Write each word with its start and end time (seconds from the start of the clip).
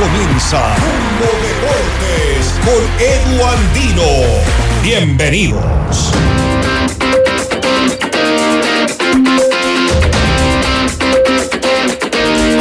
Comienza 0.00 0.76
Mundo 0.78 1.28
Deportes 1.42 2.54
con 2.64 2.82
Edu 3.04 3.44
Andino. 3.44 4.02
Bienvenidos. 4.82 6.12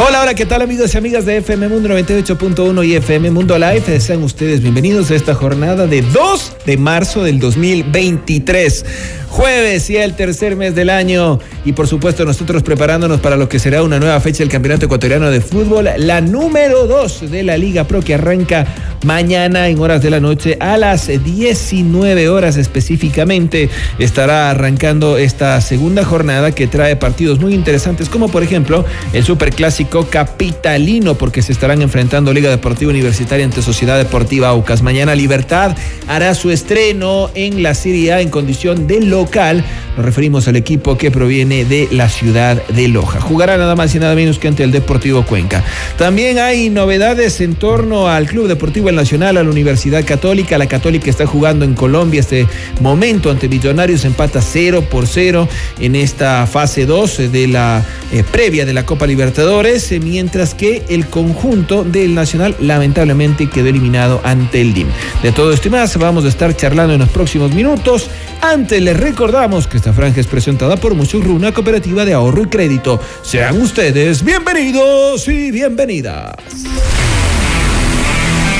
Hola, 0.05 0.21
hola, 0.23 0.33
¿qué 0.33 0.45
tal 0.45 0.61
amigos 0.61 0.93
y 0.93 0.97
amigas 0.97 1.25
de 1.25 1.37
FM 1.37 1.69
Mundo 1.69 1.87
98.1 1.89 2.85
y 2.85 2.95
FM 2.95 3.31
Mundo 3.31 3.57
Live? 3.57 4.01
Sean 4.01 4.21
ustedes 4.23 4.61
bienvenidos 4.61 5.09
a 5.11 5.15
esta 5.15 5.33
jornada 5.33 5.87
de 5.87 6.01
2 6.01 6.53
de 6.65 6.77
marzo 6.77 7.23
del 7.23 7.39
2023 7.39 8.85
jueves 9.29 9.89
y 9.89 9.97
el 9.97 10.15
tercer 10.15 10.55
mes 10.55 10.75
del 10.75 10.89
año. 10.89 11.39
Y 11.65 11.73
por 11.73 11.87
supuesto 11.87 12.25
nosotros 12.25 12.63
preparándonos 12.63 13.19
para 13.19 13.37
lo 13.37 13.47
que 13.47 13.59
será 13.59 13.83
una 13.83 13.99
nueva 13.99 14.19
fecha 14.19 14.39
del 14.39 14.49
Campeonato 14.49 14.85
Ecuatoriano 14.85 15.29
de 15.29 15.41
Fútbol, 15.41 15.89
la 15.97 16.21
número 16.21 16.87
2 16.87 17.31
de 17.31 17.43
la 17.43 17.57
Liga 17.57 17.85
Pro 17.85 18.01
que 18.01 18.15
arranca 18.15 18.65
mañana 19.03 19.67
en 19.67 19.79
horas 19.79 20.01
de 20.01 20.09
la 20.09 20.19
noche 20.19 20.57
a 20.59 20.77
las 20.77 21.07
19 21.07 22.29
horas 22.29 22.57
específicamente. 22.57 23.69
Estará 23.97 24.49
arrancando 24.49 25.17
esta 25.17 25.59
segunda 25.61 26.03
jornada 26.03 26.51
que 26.51 26.67
trae 26.67 26.95
partidos 26.95 27.39
muy 27.39 27.53
interesantes 27.53 28.09
como 28.09 28.29
por 28.29 28.43
ejemplo 28.43 28.85
el 29.13 29.23
Superclásico 29.23 30.07
Capitalino 30.09 31.15
porque 31.15 31.41
se 31.41 31.51
estarán 31.51 31.81
enfrentando 31.81 32.33
Liga 32.33 32.49
Deportiva 32.49 32.91
Universitaria 32.91 33.45
ante 33.45 33.61
Sociedad 33.61 33.97
Deportiva 33.97 34.49
Aucas. 34.49 34.81
Mañana 34.81 35.15
Libertad 35.15 35.75
hará 36.07 36.33
su 36.33 36.51
estreno 36.51 37.29
en 37.35 37.63
la 37.63 37.73
Serie 37.73 38.13
A 38.13 38.21
en 38.21 38.29
condición 38.29 38.87
de 38.87 39.01
local. 39.19 39.63
Nos 39.97 40.05
referimos 40.05 40.47
al 40.47 40.55
equipo 40.55 40.97
que 40.97 41.11
proviene 41.11 41.65
de 41.65 41.89
la 41.91 42.07
ciudad 42.07 42.61
de 42.67 42.87
Loja. 42.87 43.19
Jugará 43.19 43.57
nada 43.57 43.75
más 43.75 43.93
y 43.93 43.99
nada 43.99 44.15
menos 44.15 44.39
que 44.39 44.47
ante 44.47 44.63
el 44.63 44.71
Deportivo 44.71 45.25
Cuenca. 45.25 45.61
También 45.97 46.39
hay 46.39 46.69
novedades 46.69 47.41
en 47.41 47.55
torno 47.55 48.07
al 48.07 48.25
Club 48.27 48.47
Deportivo 48.47 48.87
El 48.87 48.95
Nacional, 48.95 49.35
a 49.35 49.43
la 49.43 49.49
Universidad 49.49 50.05
Católica. 50.05 50.57
La 50.57 50.67
Católica 50.67 51.09
está 51.09 51.25
jugando 51.25 51.65
en 51.65 51.73
Colombia 51.73 52.21
este 52.21 52.47
momento 52.79 53.29
ante 53.29 53.49
Millonarios, 53.49 54.05
empata 54.05 54.41
0 54.41 54.85
por 54.89 55.05
0 55.05 55.49
en 55.81 55.95
esta 55.95 56.47
fase 56.47 56.85
2 56.85 57.31
de 57.31 57.47
la 57.47 57.83
eh, 58.13 58.23
previa 58.23 58.65
de 58.65 58.73
la 58.73 58.85
Copa 58.85 59.05
Libertadores, 59.05 59.91
eh, 59.91 59.99
mientras 59.99 60.53
que 60.53 60.83
el 60.87 61.07
conjunto 61.07 61.83
del 61.83 62.15
Nacional 62.15 62.55
lamentablemente 62.61 63.49
quedó 63.49 63.67
eliminado 63.67 64.21
ante 64.23 64.61
el 64.61 64.73
DIM. 64.73 64.87
De 65.21 65.33
todo 65.33 65.51
esto 65.51 65.67
y 65.67 65.71
más 65.71 65.97
vamos 65.97 66.23
a 66.23 66.29
estar 66.29 66.55
charlando 66.55 66.93
en 66.93 66.99
los 67.01 67.09
próximos 67.09 67.53
minutos. 67.53 68.09
Antes 68.41 68.81
les 68.81 68.95
recordamos 69.09 69.65
que 69.65 69.77
esta 69.77 69.91
franja 69.91 70.21
es 70.21 70.27
presentada 70.27 70.77
por 70.77 70.93
Musurru, 70.93 71.33
una 71.33 71.51
cooperativa 71.51 72.05
de 72.05 72.13
ahorro 72.13 72.43
y 72.43 72.45
crédito. 72.45 73.01
Sean 73.23 73.59
ustedes 73.59 74.23
bienvenidos 74.23 75.27
y 75.27 75.49
bienvenidas. 75.49 76.35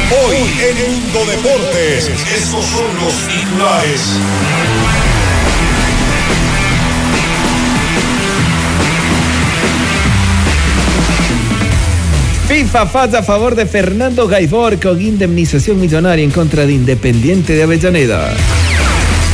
Hoy 0.09 0.37
en 0.37 0.91
Mundo 0.91 1.19
Deportes, 1.31 2.09
estos 2.35 2.65
son 2.65 2.95
los 2.99 3.13
titulares. 3.27 4.01
FIFA 12.47 12.87
falla 12.87 13.19
a 13.19 13.23
favor 13.23 13.53
de 13.53 13.67
Fernando 13.67 14.27
Gaibor 14.27 14.79
con 14.79 14.99
indemnización 14.99 15.79
millonaria 15.79 16.25
en 16.25 16.31
contra 16.31 16.65
de 16.65 16.73
Independiente 16.73 17.53
de 17.53 17.61
Avellaneda. 17.61 18.33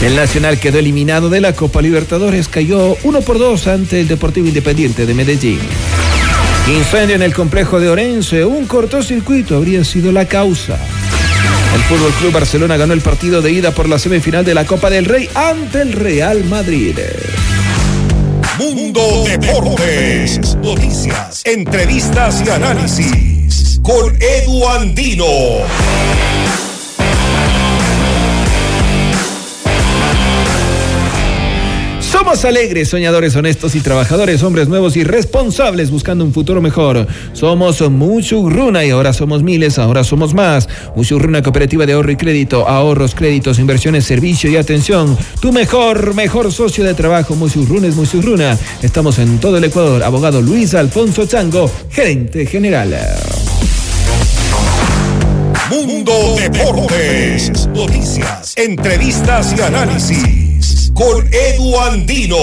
El 0.02 0.16
Nacional 0.16 0.60
quedó 0.60 0.80
eliminado 0.80 1.30
de 1.30 1.42
la 1.42 1.54
Copa 1.54 1.82
Libertadores, 1.82 2.48
cayó 2.48 2.98
1 3.04 3.22
por 3.22 3.40
2 3.40 3.68
ante 3.68 4.02
el 4.02 4.08
Deportivo 4.08 4.48
Independiente 4.48 5.06
de 5.06 5.14
Medellín. 5.14 5.60
Incendio 6.68 7.16
en 7.16 7.22
el 7.22 7.34
complejo 7.34 7.80
de 7.80 7.90
Orense, 7.90 8.44
un 8.44 8.66
cortocircuito 8.66 9.56
habría 9.56 9.84
sido 9.84 10.12
la 10.12 10.26
causa. 10.26 10.78
El 11.76 11.82
Fútbol 11.82 12.12
Club 12.14 12.32
Barcelona 12.34 12.78
ganó 12.78 12.94
el 12.94 13.02
partido 13.02 13.42
de 13.42 13.52
ida 13.52 13.72
por 13.72 13.88
la 13.88 14.00
semifinal 14.00 14.46
de 14.46 14.54
la 14.54 14.66
Copa 14.66 14.90
del 14.90 15.06
Rey 15.06 15.30
ante 15.34 15.82
el 15.82 15.94
Real 15.94 16.44
Madrid. 16.46 16.98
Mundo 18.58 19.24
Deportes. 19.26 20.56
Noticias, 20.56 21.42
entrevistas 21.46 22.42
y 22.46 22.50
análisis. 22.50 23.80
Con 23.84 24.16
Edu 24.22 24.68
Andino. 24.70 25.26
Somos 32.26 32.44
alegres, 32.44 32.90
soñadores 32.90 33.36
honestos 33.36 33.76
y 33.76 33.82
trabajadores, 33.82 34.42
hombres 34.42 34.68
nuevos 34.68 34.98
y 34.98 35.04
responsables 35.04 35.92
buscando 35.92 36.26
un 36.26 36.34
futuro 36.34 36.60
mejor. 36.60 37.06
Somos 37.34 37.88
Muchugruna 37.88 38.84
y 38.84 38.90
ahora 38.90 39.14
somos 39.14 39.44
miles, 39.44 39.78
ahora 39.78 40.04
somos 40.04 40.34
más. 40.34 40.68
Muchugruna 40.96 41.44
Cooperativa 41.44 41.86
de 41.86 41.94
Ahorro 41.94 42.10
y 42.12 42.16
Crédito, 42.16 42.68
ahorros, 42.68 43.14
créditos, 43.14 43.60
inversiones, 43.60 44.06
servicio 44.06 44.50
y 44.50 44.58
atención. 44.58 45.16
Tu 45.40 45.52
mejor, 45.52 46.16
mejor 46.16 46.52
socio 46.52 46.84
de 46.84 46.96
trabajo, 46.96 47.36
Muchugruna 47.36 47.86
es 47.86 47.96
Muchugruna. 47.96 48.58
Estamos 48.82 49.20
en 49.20 49.38
todo 49.38 49.60
el 49.60 49.66
Ecuador. 49.66 50.02
Abogado 50.04 50.42
Luis 50.42 50.74
Alfonso 50.74 51.28
Chango, 51.28 51.70
gerente 51.92 52.48
general. 52.48 52.98
Mundo 55.70 56.38
Deportes. 56.40 57.68
Noticias, 57.68 58.54
entrevistas 58.58 59.54
y 59.56 59.62
análisis. 59.62 60.45
Con 60.96 61.28
Edu 61.30 61.76
Andino. 61.78 62.38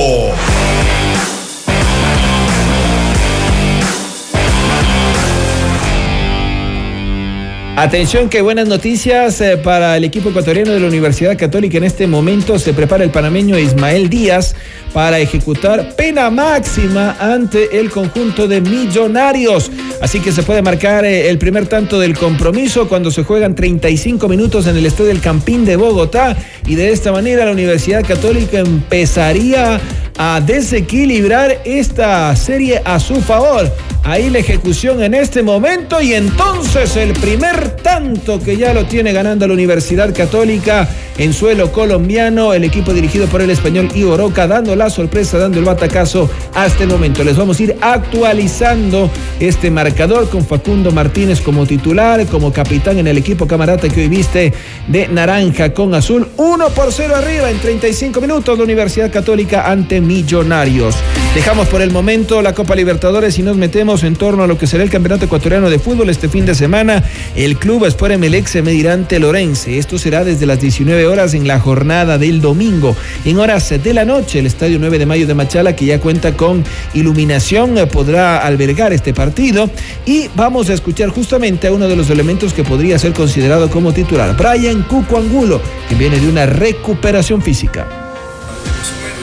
Atención, 7.82 8.28
que 8.28 8.42
buenas 8.42 8.68
noticias 8.68 9.40
eh, 9.40 9.56
para 9.56 9.96
el 9.96 10.04
equipo 10.04 10.28
ecuatoriano 10.28 10.70
de 10.70 10.78
la 10.78 10.86
Universidad 10.86 11.36
Católica. 11.36 11.78
En 11.78 11.82
este 11.82 12.06
momento 12.06 12.56
se 12.60 12.72
prepara 12.74 13.02
el 13.02 13.10
panameño 13.10 13.58
Ismael 13.58 14.08
Díaz 14.08 14.54
para 14.92 15.18
ejecutar 15.18 15.96
pena 15.96 16.30
máxima 16.30 17.16
ante 17.18 17.80
el 17.80 17.90
conjunto 17.90 18.46
de 18.46 18.60
millonarios. 18.60 19.68
Así 20.00 20.20
que 20.20 20.30
se 20.30 20.44
puede 20.44 20.62
marcar 20.62 21.04
eh, 21.04 21.28
el 21.28 21.38
primer 21.38 21.66
tanto 21.66 21.98
del 21.98 22.16
compromiso 22.16 22.88
cuando 22.88 23.10
se 23.10 23.24
juegan 23.24 23.56
35 23.56 24.28
minutos 24.28 24.68
en 24.68 24.76
el 24.76 24.86
estadio 24.86 25.08
del 25.08 25.20
Campín 25.20 25.64
de 25.64 25.74
Bogotá. 25.74 26.36
Y 26.68 26.76
de 26.76 26.92
esta 26.92 27.10
manera 27.10 27.46
la 27.46 27.50
Universidad 27.50 28.06
Católica 28.06 28.60
empezaría 28.60 29.80
a 30.16 30.40
desequilibrar 30.40 31.60
esta 31.64 32.34
serie 32.36 32.80
a 32.84 32.98
su 33.00 33.20
favor. 33.20 33.70
Ahí 34.04 34.30
la 34.30 34.38
ejecución 34.38 35.00
en 35.02 35.14
este 35.14 35.42
momento 35.44 36.02
y 36.02 36.14
entonces 36.14 36.96
el 36.96 37.12
primer 37.12 37.76
tanto 37.76 38.40
que 38.40 38.56
ya 38.56 38.74
lo 38.74 38.84
tiene 38.86 39.12
ganando 39.12 39.46
la 39.46 39.54
Universidad 39.54 40.12
Católica 40.12 40.88
en 41.18 41.32
suelo 41.32 41.70
colombiano, 41.70 42.52
el 42.52 42.64
equipo 42.64 42.92
dirigido 42.92 43.26
por 43.26 43.42
el 43.42 43.50
español 43.50 43.88
Ivo 43.94 44.16
Roca, 44.16 44.48
dando 44.48 44.74
la 44.74 44.90
sorpresa, 44.90 45.38
dando 45.38 45.58
el 45.58 45.64
batacazo 45.64 46.28
hasta 46.54 46.82
el 46.82 46.88
momento. 46.88 47.22
Les 47.22 47.36
vamos 47.36 47.60
a 47.60 47.62
ir 47.62 47.76
actualizando 47.80 49.10
este 49.38 49.70
marcador 49.70 50.28
con 50.30 50.44
Facundo 50.44 50.90
Martínez 50.90 51.40
como 51.40 51.66
titular, 51.66 52.26
como 52.26 52.52
capitán 52.52 52.98
en 52.98 53.06
el 53.06 53.18
equipo 53.18 53.46
camarata 53.46 53.88
que 53.88 54.00
hoy 54.00 54.08
viste 54.08 54.52
de 54.88 55.08
naranja 55.08 55.72
con 55.74 55.94
azul. 55.94 56.28
1 56.36 56.68
por 56.70 56.92
0 56.92 57.14
arriba 57.14 57.50
en 57.50 57.58
35 57.58 58.20
minutos 58.20 58.58
la 58.58 58.64
Universidad 58.64 59.12
Católica 59.12 59.70
ante 59.70 60.00
Millonarios. 60.12 60.94
Dejamos 61.34 61.66
por 61.68 61.80
el 61.80 61.90
momento 61.90 62.42
la 62.42 62.52
Copa 62.52 62.76
Libertadores 62.76 63.38
y 63.38 63.42
nos 63.42 63.56
metemos 63.56 64.02
en 64.02 64.14
torno 64.14 64.42
a 64.42 64.46
lo 64.46 64.58
que 64.58 64.66
será 64.66 64.82
el 64.84 64.90
Campeonato 64.90 65.24
Ecuatoriano 65.24 65.70
de 65.70 65.78
Fútbol 65.78 66.10
este 66.10 66.28
fin 66.28 66.44
de 66.44 66.54
semana. 66.54 67.02
El 67.34 67.56
club 67.56 67.86
Sport 67.86 68.12
Emelec 68.12 68.46
se 68.46 68.60
medirá 68.60 68.92
ante 68.92 69.18
Lorense. 69.18 69.78
Esto 69.78 69.96
será 69.96 70.22
desde 70.24 70.44
las 70.44 70.60
19 70.60 71.06
horas 71.06 71.32
en 71.32 71.48
la 71.48 71.58
jornada 71.58 72.18
del 72.18 72.42
domingo. 72.42 72.94
En 73.24 73.38
horas 73.38 73.70
de 73.82 73.94
la 73.94 74.04
noche, 74.04 74.40
el 74.40 74.46
Estadio 74.46 74.78
9 74.78 74.98
de 74.98 75.06
Mayo 75.06 75.26
de 75.26 75.32
Machala, 75.34 75.74
que 75.74 75.86
ya 75.86 75.98
cuenta 75.98 76.36
con 76.36 76.62
iluminación, 76.92 77.78
eh, 77.78 77.86
podrá 77.86 78.44
albergar 78.44 78.92
este 78.92 79.14
partido. 79.14 79.70
Y 80.04 80.28
vamos 80.36 80.68
a 80.68 80.74
escuchar 80.74 81.08
justamente 81.08 81.68
a 81.68 81.72
uno 81.72 81.88
de 81.88 81.96
los 81.96 82.10
elementos 82.10 82.52
que 82.52 82.62
podría 82.62 82.98
ser 82.98 83.14
considerado 83.14 83.70
como 83.70 83.94
titular, 83.94 84.36
Brian 84.36 84.82
Cuco 84.82 85.16
Angulo, 85.16 85.62
que 85.88 85.94
viene 85.94 86.20
de 86.20 86.28
una 86.28 86.44
recuperación 86.44 87.40
física. 87.40 88.01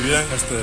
Este, 0.10 0.58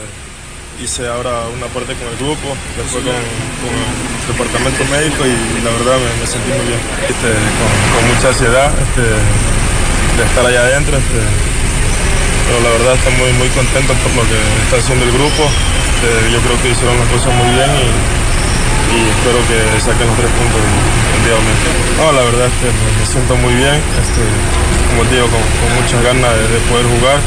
hice 0.82 1.06
ahora 1.06 1.46
una 1.54 1.70
parte 1.70 1.94
con 1.94 2.10
el 2.10 2.18
grupo, 2.18 2.50
después 2.74 2.98
con, 2.98 3.14
el 3.14 4.26
departamento 4.26 4.82
médico 4.90 5.22
y 5.22 5.62
la 5.62 5.70
verdad 5.70 6.02
me, 6.02 6.26
sentí 6.26 6.50
muy 6.50 6.66
bien, 6.66 6.82
este, 7.06 7.30
con, 7.30 8.02
mucha 8.10 8.34
ansiedad 8.34 8.74
este, 8.74 9.06
de 9.06 10.22
estar 10.26 10.42
allá 10.42 10.66
adentro, 10.66 10.98
pero 10.98 12.58
la 12.58 12.70
verdad 12.74 12.98
estoy 12.98 13.14
muy, 13.22 13.30
muy 13.38 13.46
contento 13.54 13.94
por 14.02 14.18
lo 14.18 14.26
que 14.26 14.34
está 14.66 14.82
haciendo 14.82 15.06
el 15.06 15.14
grupo, 15.14 15.46
yo 15.46 16.38
creo 16.42 16.58
que 16.66 16.74
hicieron 16.74 16.98
las 16.98 17.06
cosas 17.14 17.30
muy 17.38 17.46
bien 17.54 17.70
y, 17.70 17.86
espero 18.98 19.38
que 19.46 19.78
saquen 19.78 20.10
los 20.10 20.18
tres 20.18 20.30
puntos 20.34 20.58
el, 20.58 21.22
día 21.22 21.38
domingo. 21.38 21.70
No, 22.02 22.10
la 22.18 22.22
verdad 22.26 22.50
me, 22.50 23.06
siento 23.06 23.36
muy 23.38 23.54
bien, 23.54 23.78
como 24.90 25.06
digo, 25.06 25.30
con, 25.30 25.38
muchas 25.78 26.02
ganas 26.02 26.34
de 26.34 26.58
poder 26.66 26.86
jugar 26.98 27.22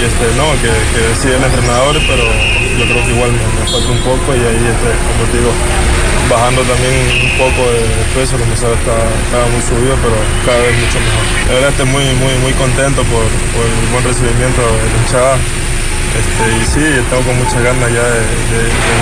y 0.00 0.04
este, 0.04 0.24
no, 0.36 0.52
que, 0.64 0.72
que 0.96 1.00
decide 1.12 1.36
el 1.36 1.44
entrenador, 1.44 2.00
pero 2.08 2.24
yo 2.24 2.84
creo 2.88 3.04
que 3.04 3.12
igual 3.12 3.28
me, 3.32 3.40
falta 3.68 3.92
un 3.92 4.00
poco 4.00 4.32
y 4.32 4.40
ahí, 4.40 4.64
este, 4.64 4.96
como 4.96 5.28
digo, 5.28 5.52
bajando 6.30 6.62
también 6.64 7.20
un 7.20 7.36
poco 7.36 7.68
de 7.68 7.84
peso, 8.16 8.40
como 8.40 8.56
sabes, 8.56 8.80
estaba, 8.80 9.44
muy 9.52 9.60
subido, 9.60 9.92
pero 10.00 10.16
cada 10.46 10.56
vez 10.64 10.72
mucho 10.80 10.96
mejor. 11.04 11.20
La 11.48 11.52
verdad 11.52 11.70
estoy 11.76 11.84
muy, 11.92 12.08
muy, 12.16 12.32
muy 12.40 12.56
contento 12.56 13.04
por, 13.12 13.28
el 13.28 13.86
buen 13.92 14.00
recibimiento 14.04 14.62
de 14.64 14.88
la 14.88 14.96
hinchada. 15.04 15.36
Este, 16.16 16.44
y 16.48 16.64
sí, 16.64 16.80
tengo 17.12 17.20
con 17.22 17.36
muchas 17.36 17.60
ganas 17.60 17.92
ya 17.92 18.00
de, 18.00 18.24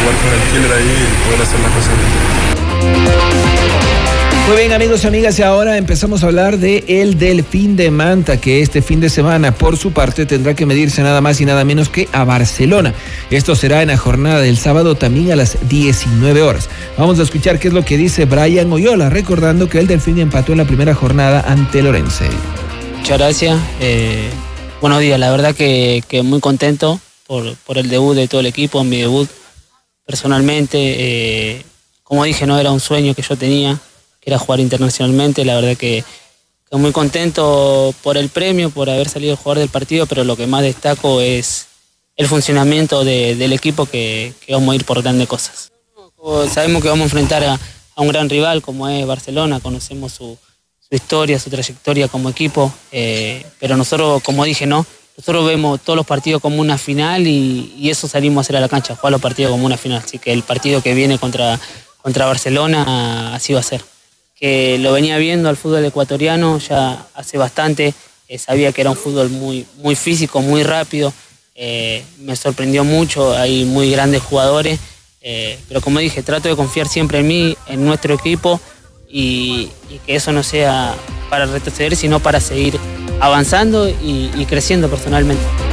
jugar 0.02 0.18
con 0.18 0.34
el 0.34 0.42
killer 0.50 0.82
ahí 0.82 0.98
y 0.98 1.14
poder 1.30 1.46
hacer 1.46 1.62
las 1.62 1.70
cosas 1.78 1.94
bien. 1.94 2.10
Muy 4.48 4.56
bien 4.56 4.72
amigos 4.72 5.04
y 5.04 5.06
amigas 5.06 5.38
y 5.38 5.42
ahora 5.42 5.76
empezamos 5.76 6.22
a 6.22 6.26
hablar 6.26 6.56
de 6.56 6.82
el 6.88 7.18
Delfín 7.18 7.76
de 7.76 7.90
Manta 7.90 8.40
que 8.40 8.62
este 8.62 8.80
fin 8.80 8.98
de 8.98 9.10
semana 9.10 9.52
por 9.52 9.76
su 9.76 9.92
parte 9.92 10.24
tendrá 10.24 10.54
que 10.54 10.64
medirse 10.64 11.02
nada 11.02 11.20
más 11.20 11.38
y 11.42 11.44
nada 11.44 11.66
menos 11.66 11.90
que 11.90 12.08
a 12.12 12.24
Barcelona. 12.24 12.94
Esto 13.30 13.54
será 13.54 13.82
en 13.82 13.88
la 13.88 13.98
jornada 13.98 14.40
del 14.40 14.56
sábado 14.56 14.94
también 14.94 15.32
a 15.32 15.36
las 15.36 15.68
19 15.68 16.40
horas. 16.40 16.70
Vamos 16.96 17.18
a 17.18 17.24
escuchar 17.24 17.58
qué 17.58 17.68
es 17.68 17.74
lo 17.74 17.84
que 17.84 17.98
dice 17.98 18.24
Brian 18.24 18.72
Oyola 18.72 19.10
recordando 19.10 19.68
que 19.68 19.80
el 19.80 19.86
Delfín 19.86 20.18
empató 20.18 20.52
en 20.52 20.58
la 20.58 20.64
primera 20.64 20.94
jornada 20.94 21.44
ante 21.46 21.82
Lorense. 21.82 22.24
Muchas 22.96 23.18
gracias. 23.18 23.60
Eh, 23.80 24.30
buenos 24.80 25.00
días, 25.00 25.20
la 25.20 25.30
verdad 25.30 25.54
que, 25.54 26.02
muy 26.24 26.40
contento 26.40 26.98
por, 27.26 27.54
el 27.76 27.90
debut 27.90 28.16
de 28.16 28.28
todo 28.28 28.40
el 28.40 28.46
equipo, 28.46 28.82
mi 28.82 28.96
debut 28.96 29.28
personalmente. 30.06 30.78
Eh, 30.78 31.62
como 32.02 32.24
dije, 32.24 32.46
no 32.46 32.58
era 32.58 32.70
un 32.70 32.80
sueño 32.80 33.12
que 33.14 33.20
yo 33.20 33.36
tenía 33.36 33.78
era 34.22 34.38
jugar 34.38 34.60
internacionalmente. 34.60 35.44
La 35.44 35.54
verdad 35.54 35.76
que, 35.76 36.04
muy 36.72 36.92
contento 36.92 37.94
por 38.02 38.16
el 38.16 38.28
premio, 38.28 38.70
por 38.70 38.90
haber 38.90 39.08
salido 39.08 39.36
jugador 39.36 39.58
del 39.60 39.68
partido, 39.68 40.06
pero 40.06 40.24
lo 40.24 40.36
que 40.36 40.46
más 40.46 40.62
destaco 40.62 41.20
es 41.20 41.66
el 42.16 42.26
funcionamiento 42.26 43.04
del 43.04 43.52
equipo 43.52 43.86
que, 43.86 44.34
vamos 44.50 44.72
a 44.72 44.76
ir 44.76 44.84
por 44.84 45.00
grandes 45.02 45.28
cosas. 45.28 45.72
Sabemos 46.52 46.82
que 46.82 46.88
vamos 46.88 47.02
a 47.02 47.06
enfrentar 47.06 47.44
a, 47.44 47.58
un 47.96 48.08
gran 48.08 48.28
rival 48.28 48.62
como 48.62 48.88
es 48.88 49.04
Barcelona, 49.06 49.60
conocemos 49.60 50.12
su, 50.12 50.36
historia, 50.90 51.38
su 51.38 51.50
trayectoria 51.50 52.08
como 52.08 52.30
equipo, 52.30 52.72
eh, 52.92 53.44
pero 53.58 53.76
nosotros, 53.76 54.22
como 54.22 54.44
dije, 54.44 54.66
no, 54.66 54.86
nosotros 55.16 55.46
vemos 55.46 55.80
todos 55.80 55.96
los 55.96 56.06
partidos 56.06 56.40
como 56.40 56.60
una 56.60 56.78
final 56.78 57.26
y, 57.26 57.74
y, 57.76 57.90
eso 57.90 58.08
salimos 58.08 58.38
a 58.38 58.40
hacer 58.42 58.56
a 58.56 58.60
la 58.60 58.68
cancha, 58.68 58.94
jugar 58.94 59.12
los 59.12 59.20
partidos 59.20 59.50
como 59.50 59.66
una 59.66 59.76
final. 59.76 60.02
Así 60.04 60.18
que 60.18 60.32
el 60.32 60.44
partido 60.44 60.80
que 60.80 60.94
viene 60.94 61.18
contra, 61.18 61.58
contra 62.00 62.26
Barcelona 62.26 63.34
así 63.34 63.52
va 63.52 63.60
a 63.60 63.64
ser 63.64 63.82
que 64.38 64.78
lo 64.78 64.92
venía 64.92 65.18
viendo 65.18 65.48
al 65.48 65.56
fútbol 65.56 65.84
ecuatoriano 65.84 66.58
ya 66.58 67.06
hace 67.14 67.38
bastante, 67.38 67.94
eh, 68.28 68.38
sabía 68.38 68.72
que 68.72 68.82
era 68.82 68.90
un 68.90 68.96
fútbol 68.96 69.30
muy, 69.30 69.66
muy 69.78 69.96
físico, 69.96 70.40
muy 70.40 70.62
rápido, 70.62 71.12
eh, 71.54 72.04
me 72.20 72.36
sorprendió 72.36 72.84
mucho, 72.84 73.36
hay 73.36 73.64
muy 73.64 73.90
grandes 73.90 74.22
jugadores, 74.22 74.78
eh, 75.20 75.58
pero 75.66 75.80
como 75.80 75.98
dije, 75.98 76.22
trato 76.22 76.48
de 76.48 76.54
confiar 76.54 76.88
siempre 76.88 77.18
en 77.18 77.26
mí, 77.26 77.56
en 77.66 77.84
nuestro 77.84 78.14
equipo 78.14 78.60
y, 79.10 79.70
que 80.06 80.14
eso 80.14 80.32
no 80.32 80.42
sea 80.42 80.94
para 81.30 81.46
retroceder, 81.46 81.96
sino 81.96 82.20
para 82.20 82.40
seguir 82.40 82.78
avanzando 83.20 83.88
y 83.88 84.46
creciendo 84.46 84.88
personalmente. 84.88 85.67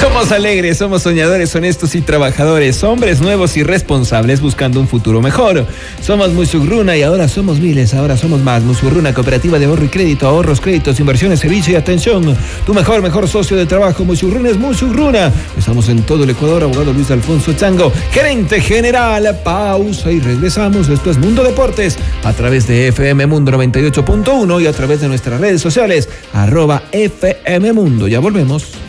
Somos 0.00 0.32
alegres, 0.32 0.78
somos 0.78 1.02
soñadores, 1.02 1.54
honestos 1.54 1.94
y 1.94 2.00
trabajadores, 2.00 2.82
hombres 2.84 3.20
nuevos 3.20 3.56
y 3.56 3.62
responsables 3.62 4.40
buscando 4.40 4.80
un 4.80 4.88
futuro 4.88 5.20
mejor. 5.20 5.66
Somos 6.00 6.32
Musugruna 6.32 6.96
y 6.96 7.02
ahora 7.02 7.28
somos 7.28 7.58
miles, 7.60 7.94
ahora 7.94 8.16
somos 8.16 8.40
más. 8.40 8.62
Musugruna, 8.62 9.12
cooperativa 9.12 9.58
de 9.58 9.66
ahorro 9.66 9.84
y 9.84 9.88
crédito, 9.88 10.26
ahorros, 10.26 10.60
créditos, 10.60 10.98
inversiones, 11.00 11.40
servicio 11.40 11.72
y 11.72 11.76
atención. 11.76 12.36
Tu 12.66 12.74
mejor, 12.74 13.02
mejor 13.02 13.28
socio 13.28 13.56
de 13.56 13.66
trabajo, 13.66 14.04
Musugruna 14.04 14.50
es 14.50 14.56
Musugruna. 14.56 15.32
Estamos 15.56 15.88
en 15.88 16.02
todo 16.02 16.24
el 16.24 16.30
Ecuador, 16.30 16.62
abogado 16.62 16.92
Luis 16.92 17.10
Alfonso 17.10 17.52
Chango, 17.52 17.92
gerente 18.10 18.60
general. 18.60 19.40
Pausa 19.44 20.10
y 20.10 20.20
regresamos. 20.20 20.88
Esto 20.88 21.10
es 21.10 21.18
Mundo 21.18 21.44
Deportes 21.44 21.98
a 22.24 22.32
través 22.32 22.66
de 22.66 22.88
FM 22.88 23.26
Mundo 23.26 23.52
98.1 23.52 24.62
y 24.62 24.66
a 24.66 24.72
través 24.72 25.00
de 25.00 25.08
nuestras 25.08 25.40
redes 25.40 25.60
sociales, 25.60 26.08
arroba 26.32 26.82
FM 26.92 27.72
Mundo. 27.72 28.08
Ya 28.08 28.20
volvemos. 28.20 28.87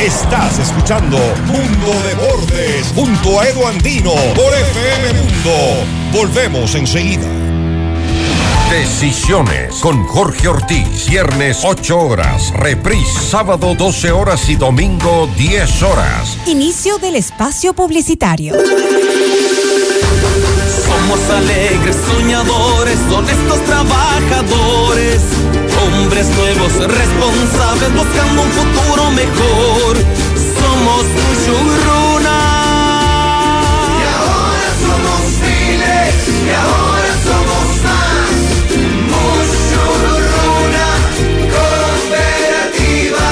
Estás 0.00 0.58
escuchando 0.58 1.16
Mundo 1.46 1.92
Deportes 2.06 2.92
junto 2.94 3.40
a 3.40 3.48
Edu 3.48 3.66
Andino 3.66 4.12
por 4.34 4.52
FM 4.52 5.12
Mundo. 5.14 5.86
Volvemos 6.12 6.74
enseguida. 6.74 7.26
Decisiones 8.70 9.76
con 9.76 10.04
Jorge 10.04 10.48
Ortiz. 10.48 11.08
Viernes 11.08 11.60
8 11.64 11.98
horas. 11.98 12.52
Reprise 12.54 13.18
sábado 13.18 13.74
12 13.74 14.12
horas 14.12 14.48
y 14.48 14.56
domingo 14.56 15.28
10 15.38 15.82
horas. 15.82 16.36
Inicio 16.46 16.98
del 16.98 17.16
espacio 17.16 17.72
publicitario. 17.72 18.54
Somos 20.84 21.30
alegres, 21.30 21.96
soñadores, 22.06 22.98
honestos 23.10 23.64
trabajadores 23.64 25.20
Hombres 25.84 26.28
nuevos, 26.36 26.72
responsables, 26.72 27.92
buscando 27.94 28.42
un 28.42 28.50
futuro 28.50 29.10
mejor. 29.10 29.96
Somos 30.58 31.04
Mushuruna. 31.22 32.38
Y 34.00 34.02
ahora 34.16 34.70
somos 34.84 35.22
miles, 35.44 36.14
y 36.28 36.52
ahora 36.64 37.12
somos 37.28 37.66
más. 37.84 38.32
Mushuruna, 39.12 40.88
cooperativa. 41.54 43.28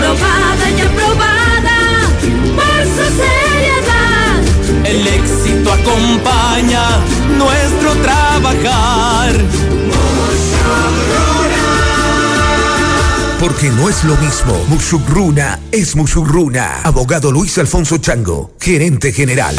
Probada 0.00 0.66
y 0.70 0.80
aprobada 0.80 1.78
por 2.58 2.80
su 2.94 3.04
seriedad. 3.22 4.34
El 4.84 5.00
éxito 5.06 5.68
acompaña 5.72 6.84
nuestro 7.38 7.88
trabajar. 8.02 8.93
Porque 13.44 13.68
no 13.68 13.90
es 13.90 14.02
lo 14.04 14.16
mismo. 14.16 14.54
Musugruna 14.68 15.60
es 15.70 15.94
Musugruna. 15.96 16.80
Abogado 16.82 17.30
Luis 17.30 17.58
Alfonso 17.58 17.98
Chango, 17.98 18.54
gerente 18.58 19.12
general. 19.12 19.54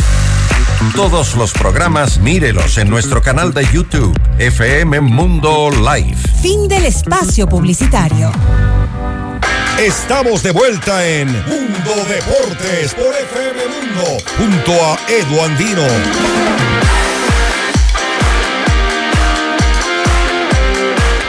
Todos 0.96 1.36
los 1.36 1.52
programas 1.52 2.18
mírelos 2.18 2.80
en 2.80 2.90
nuestro 2.90 3.22
canal 3.22 3.54
de 3.54 3.64
YouTube, 3.72 4.20
FM 4.40 5.02
Mundo 5.02 5.70
Live. 5.70 6.18
Fin 6.42 6.68
del 6.68 6.88
espacio 6.88 7.48
publicitario. 7.48 8.32
Estamos 9.80 10.42
de 10.42 10.50
vuelta 10.50 11.08
en 11.08 11.28
Mundo 11.28 11.92
Deportes 12.10 12.92
por 12.96 13.14
FM 13.14 13.62
Mundo, 13.68 14.18
junto 14.36 14.72
a 14.84 14.98
Edu 15.08 15.42
Andino. 15.44 17.05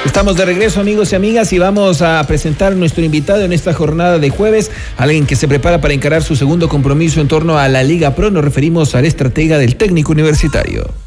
Estamos 0.06 0.36
de 0.36 0.44
regreso 0.44 0.80
amigos 0.80 1.12
y 1.12 1.16
amigas 1.16 1.52
y 1.52 1.58
vamos 1.58 2.00
a 2.00 2.25
presentar 2.28 2.72
a 2.72 2.76
nuestro 2.76 3.04
invitado 3.04 3.42
en 3.42 3.52
esta 3.52 3.75
jornada 3.75 4.18
de 4.20 4.30
jueves, 4.30 4.70
alguien 4.96 5.26
que 5.26 5.34
se 5.34 5.48
prepara 5.48 5.80
para 5.80 5.94
encarar 5.94 6.22
su 6.22 6.36
segundo 6.36 6.68
compromiso 6.68 7.20
en 7.20 7.26
torno 7.26 7.58
a 7.58 7.68
la 7.68 7.82
Liga 7.82 8.14
Pro. 8.14 8.30
Nos 8.30 8.44
referimos 8.44 8.94
al 8.94 9.04
estratega 9.04 9.58
del 9.58 9.75
técnico 9.75 10.12
universitario. 10.12 11.05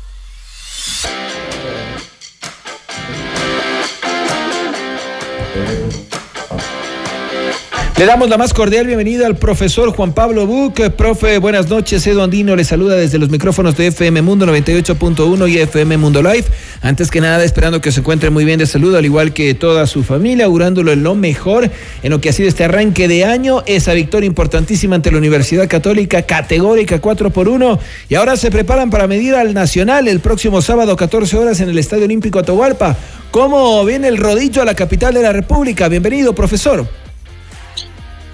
Le 7.99 8.05
damos 8.05 8.29
la 8.29 8.37
más 8.37 8.53
cordial 8.53 8.87
bienvenida 8.87 9.27
al 9.27 9.35
profesor 9.35 9.91
Juan 9.91 10.13
Pablo 10.13 10.47
Buc. 10.47 10.79
Profe, 10.91 11.37
buenas 11.37 11.67
noches. 11.67 12.07
Edu 12.07 12.21
Andino 12.21 12.55
le 12.55 12.63
saluda 12.63 12.95
desde 12.95 13.19
los 13.19 13.29
micrófonos 13.29 13.75
de 13.75 13.87
FM 13.87 14.21
Mundo 14.21 14.45
98.1 14.45 15.49
y 15.49 15.57
FM 15.57 15.97
Mundo 15.97 16.23
Live. 16.23 16.45
Antes 16.81 17.11
que 17.11 17.19
nada, 17.19 17.43
esperando 17.43 17.81
que 17.81 17.91
se 17.91 17.99
encuentre 17.99 18.29
muy 18.29 18.45
bien 18.45 18.57
de 18.57 18.67
salud, 18.67 18.95
al 18.95 19.03
igual 19.03 19.33
que 19.33 19.53
toda 19.53 19.85
su 19.85 20.05
familia, 20.05 20.45
augurándolo 20.45 20.95
lo 20.95 21.13
mejor 21.15 21.69
en 22.01 22.09
lo 22.09 22.21
que 22.21 22.29
ha 22.29 22.31
sido 22.31 22.47
este 22.47 22.63
arranque 22.63 23.09
de 23.09 23.25
año. 23.25 23.63
Esa 23.65 23.91
victoria 23.91 24.27
importantísima 24.27 24.95
ante 24.95 25.11
la 25.11 25.17
Universidad 25.17 25.67
Católica, 25.67 26.21
categórica 26.21 27.01
4 27.01 27.31
por 27.31 27.49
1. 27.49 27.79
Y 28.07 28.15
ahora 28.15 28.37
se 28.37 28.49
preparan 28.49 28.91
para 28.91 29.07
medir 29.07 29.35
al 29.35 29.53
Nacional 29.53 30.07
el 30.07 30.21
próximo 30.21 30.61
sábado, 30.61 30.95
14 30.95 31.35
horas, 31.35 31.59
en 31.59 31.67
el 31.67 31.77
Estadio 31.77 32.05
Olímpico 32.05 32.39
Atahualpa. 32.39 32.95
¿Cómo 33.29 33.83
viene 33.83 34.07
el 34.07 34.15
rodillo 34.15 34.61
a 34.61 34.65
la 34.65 34.73
capital 34.73 35.13
de 35.13 35.21
la 35.21 35.33
República? 35.33 35.89
Bienvenido, 35.89 36.33
profesor. 36.33 36.87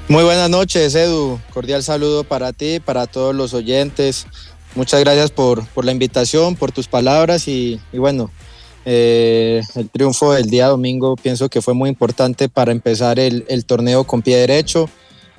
Muy 0.08 0.24
buenas 0.24 0.52
noches, 0.52 0.94
Edu. 0.94 1.40
Cordial 1.52 1.82
saludo 1.82 2.24
para 2.24 2.54
ti, 2.54 2.80
para 2.80 3.08
todos 3.08 3.34
los 3.34 3.56
oyentes. 3.56 4.28
Muchas 4.76 5.00
gracias 5.00 5.32
por, 5.32 5.66
por 5.70 5.84
la 5.84 5.92
invitación, 5.92 6.56
por 6.56 6.72
tus 6.72 6.88
palabras 6.88 7.48
y, 7.48 7.80
bueno, 7.92 8.30
eh, 8.86 9.64
el 9.74 9.90
triunfo 9.90 10.34
del 10.34 10.48
día 10.48 10.68
domingo 10.68 11.16
pienso 11.16 11.50
que 11.50 11.60
fue 11.60 11.74
muy 11.74 11.90
importante 11.90 12.50
para 12.50 12.72
empezar 12.72 13.18
el, 13.18 13.46
el 13.48 13.66
torneo 13.66 14.04
con 14.04 14.22
pie 14.22 14.38
derecho, 14.38 14.88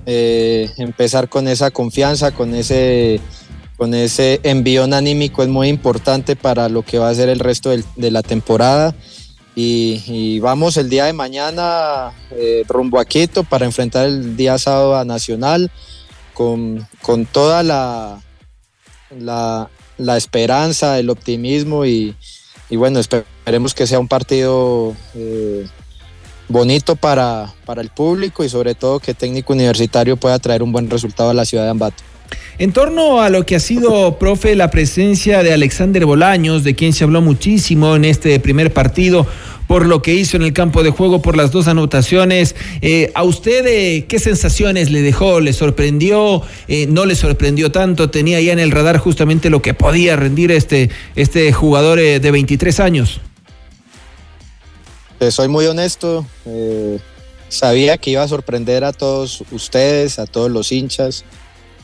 eh, 0.05 0.69
empezar 0.79 1.29
con 1.29 1.47
esa 1.47 1.71
confianza, 1.71 2.33
con 2.33 2.53
ese, 2.53 3.21
con 3.77 3.95
ese 3.95 4.41
envión 4.43 4.95
anímico 4.95 5.45
es 5.45 5.49
muy 5.49 5.69
importante 5.69 6.35
para 6.35 6.69
lo 6.69 6.83
que 6.83 6.99
va 6.99 7.09
a 7.09 7.15
ser 7.15 7.29
el 7.29 7.39
resto 7.39 7.71
de 7.71 8.11
la 8.11 8.23
temporada. 8.23 8.97
Y, 9.59 10.39
vamos 10.41 10.77
el 10.77 10.91
día 10.91 11.07
de 11.07 11.15
mañana 11.15 12.13
eh, 12.31 12.63
rumbo 12.69 13.01
a 13.01 13.07
Quito 13.07 13.43
para 13.43 13.65
enfrentar 13.65 14.05
el 14.05 14.37
día 14.37 14.59
sábado 14.59 14.97
a 14.97 15.07
Nacional 15.07 15.71
con, 16.35 16.87
con 17.01 17.25
toda 17.25 17.63
la, 17.63 18.21
la, 19.19 19.71
la 19.97 20.17
esperanza, 20.19 20.99
el 20.99 21.09
optimismo 21.09 21.87
y, 21.87 22.15
y 22.69 22.77
bueno, 22.77 23.01
esperemos 23.01 23.73
que 23.73 23.87
sea 23.87 23.99
un 23.99 24.09
partido 24.09 24.95
eh, 25.15 25.67
bonito 26.49 26.97
para, 26.97 27.53
para 27.65 27.83
el 27.83 27.91
público 27.91 28.45
y 28.45 28.49
sobre 28.49 28.75
todo 28.75 29.00
que 29.00 29.15
técnico 29.15 29.53
universitario 29.53 30.17
pueda 30.17 30.38
traer 30.38 30.62
un 30.62 30.73
buen 30.73 30.88
resultado 30.91 31.31
a 31.31 31.35
la 31.35 31.45
ciudad 31.45 31.65
de 31.65 31.71
Ambato. 31.71 32.03
En 32.59 32.73
torno 32.73 33.21
a 33.21 33.29
lo 33.29 33.45
que 33.45 33.57
ha 33.57 33.61
sido, 33.61 34.19
profe, 34.19 34.57
la 34.57 34.71
presencia 34.71 35.43
de 35.43 35.53
Alexander 35.53 36.07
Bolaños, 36.07 36.65
de 36.65 36.75
quien 36.75 36.93
se 36.93 37.05
habló 37.05 37.21
muchísimo 37.21 37.97
en 37.97 38.05
este 38.05 38.41
primer 38.41 38.73
partido, 38.73 39.26
por 39.67 39.85
lo 39.85 40.00
que 40.00 40.15
hizo 40.15 40.37
en 40.37 40.43
el 40.43 40.53
campo 40.53 40.83
de 40.83 40.91
juego, 40.91 41.21
por 41.21 41.37
las 41.37 41.50
dos 41.50 41.67
anotaciones, 41.69 42.55
eh, 42.81 43.11
¿a 43.15 43.25
usted 43.25 43.67
eh, 43.67 44.07
qué 44.09 44.19
sensaciones 44.19 44.91
le 44.91 45.03
dejó? 45.03 45.41
¿Le 45.41 45.53
sorprendió? 45.53 46.43
Eh, 46.69 46.87
¿No 46.88 47.05
le 47.05 47.17
sorprendió 47.17 47.73
tanto? 47.73 48.09
¿Tenía 48.09 48.41
ya 48.41 48.53
en 48.53 48.61
el 48.61 48.71
radar 48.71 48.99
justamente 48.99 49.50
lo 49.50 49.62
que 49.62 49.75
podía 49.75 50.17
rendir 50.17 50.53
este, 50.53 50.91
este 51.17 51.53
jugador 51.53 51.99
de 51.99 52.31
23 52.31 52.81
años? 52.81 53.21
Eh, 55.21 55.31
soy 55.31 55.49
muy 55.49 55.67
honesto, 55.67 56.27
eh, 56.45 56.99
sabía 57.49 57.97
que 57.97 58.11
iba 58.11 58.23
a 58.23 58.29
sorprender 58.29 58.85
a 58.85 58.93
todos 58.93 59.43
ustedes, 59.51 60.19
a 60.19 60.27
todos 60.27 60.51
los 60.51 60.73
hinchas, 60.73 61.25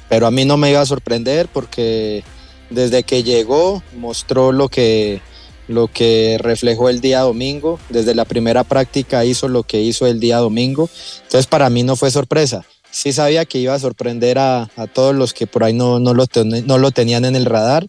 pero 0.08 0.26
a 0.26 0.30
mí 0.30 0.44
no 0.44 0.56
me 0.58 0.70
iba 0.70 0.80
a 0.80 0.86
sorprender 0.86 1.48
porque 1.48 2.24
desde 2.68 3.04
que 3.04 3.22
llegó 3.22 3.82
mostró 3.96 4.52
lo 4.52 4.68
que, 4.68 5.22
lo 5.66 5.88
que 5.88 6.36
reflejó 6.40 6.90
el 6.90 7.00
día 7.00 7.20
domingo, 7.20 7.78
desde 7.88 8.14
la 8.14 8.26
primera 8.26 8.64
práctica 8.64 9.24
hizo 9.24 9.48
lo 9.48 9.62
que 9.62 9.80
hizo 9.80 10.06
el 10.06 10.20
día 10.20 10.36
domingo, 10.38 10.90
entonces 11.22 11.46
para 11.46 11.70
mí 11.70 11.82
no 11.82 11.96
fue 11.96 12.10
sorpresa. 12.10 12.66
Sí 12.90 13.14
sabía 13.14 13.46
que 13.46 13.56
iba 13.56 13.72
a 13.74 13.78
sorprender 13.78 14.38
a, 14.38 14.68
a 14.76 14.86
todos 14.86 15.14
los 15.14 15.32
que 15.32 15.46
por 15.46 15.64
ahí 15.64 15.72
no, 15.72 15.98
no, 15.98 16.12
lo, 16.12 16.26
ten- 16.26 16.66
no 16.66 16.76
lo 16.76 16.90
tenían 16.90 17.24
en 17.24 17.34
el 17.36 17.46
radar, 17.46 17.86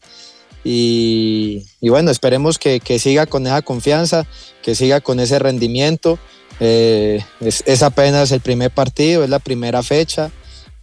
y, 0.63 1.65
y 1.81 1.89
bueno, 1.89 2.11
esperemos 2.11 2.57
que, 2.57 2.79
que 2.79 2.99
siga 2.99 3.25
con 3.25 3.45
esa 3.45 3.61
confianza, 3.61 4.25
que 4.61 4.75
siga 4.75 5.01
con 5.01 5.19
ese 5.19 5.39
rendimiento. 5.39 6.17
Eh, 6.59 7.23
es, 7.41 7.63
es 7.65 7.83
apenas 7.83 8.31
el 8.31 8.41
primer 8.41 8.71
partido, 8.71 9.23
es 9.23 9.29
la 9.29 9.39
primera 9.39 9.83
fecha. 9.83 10.31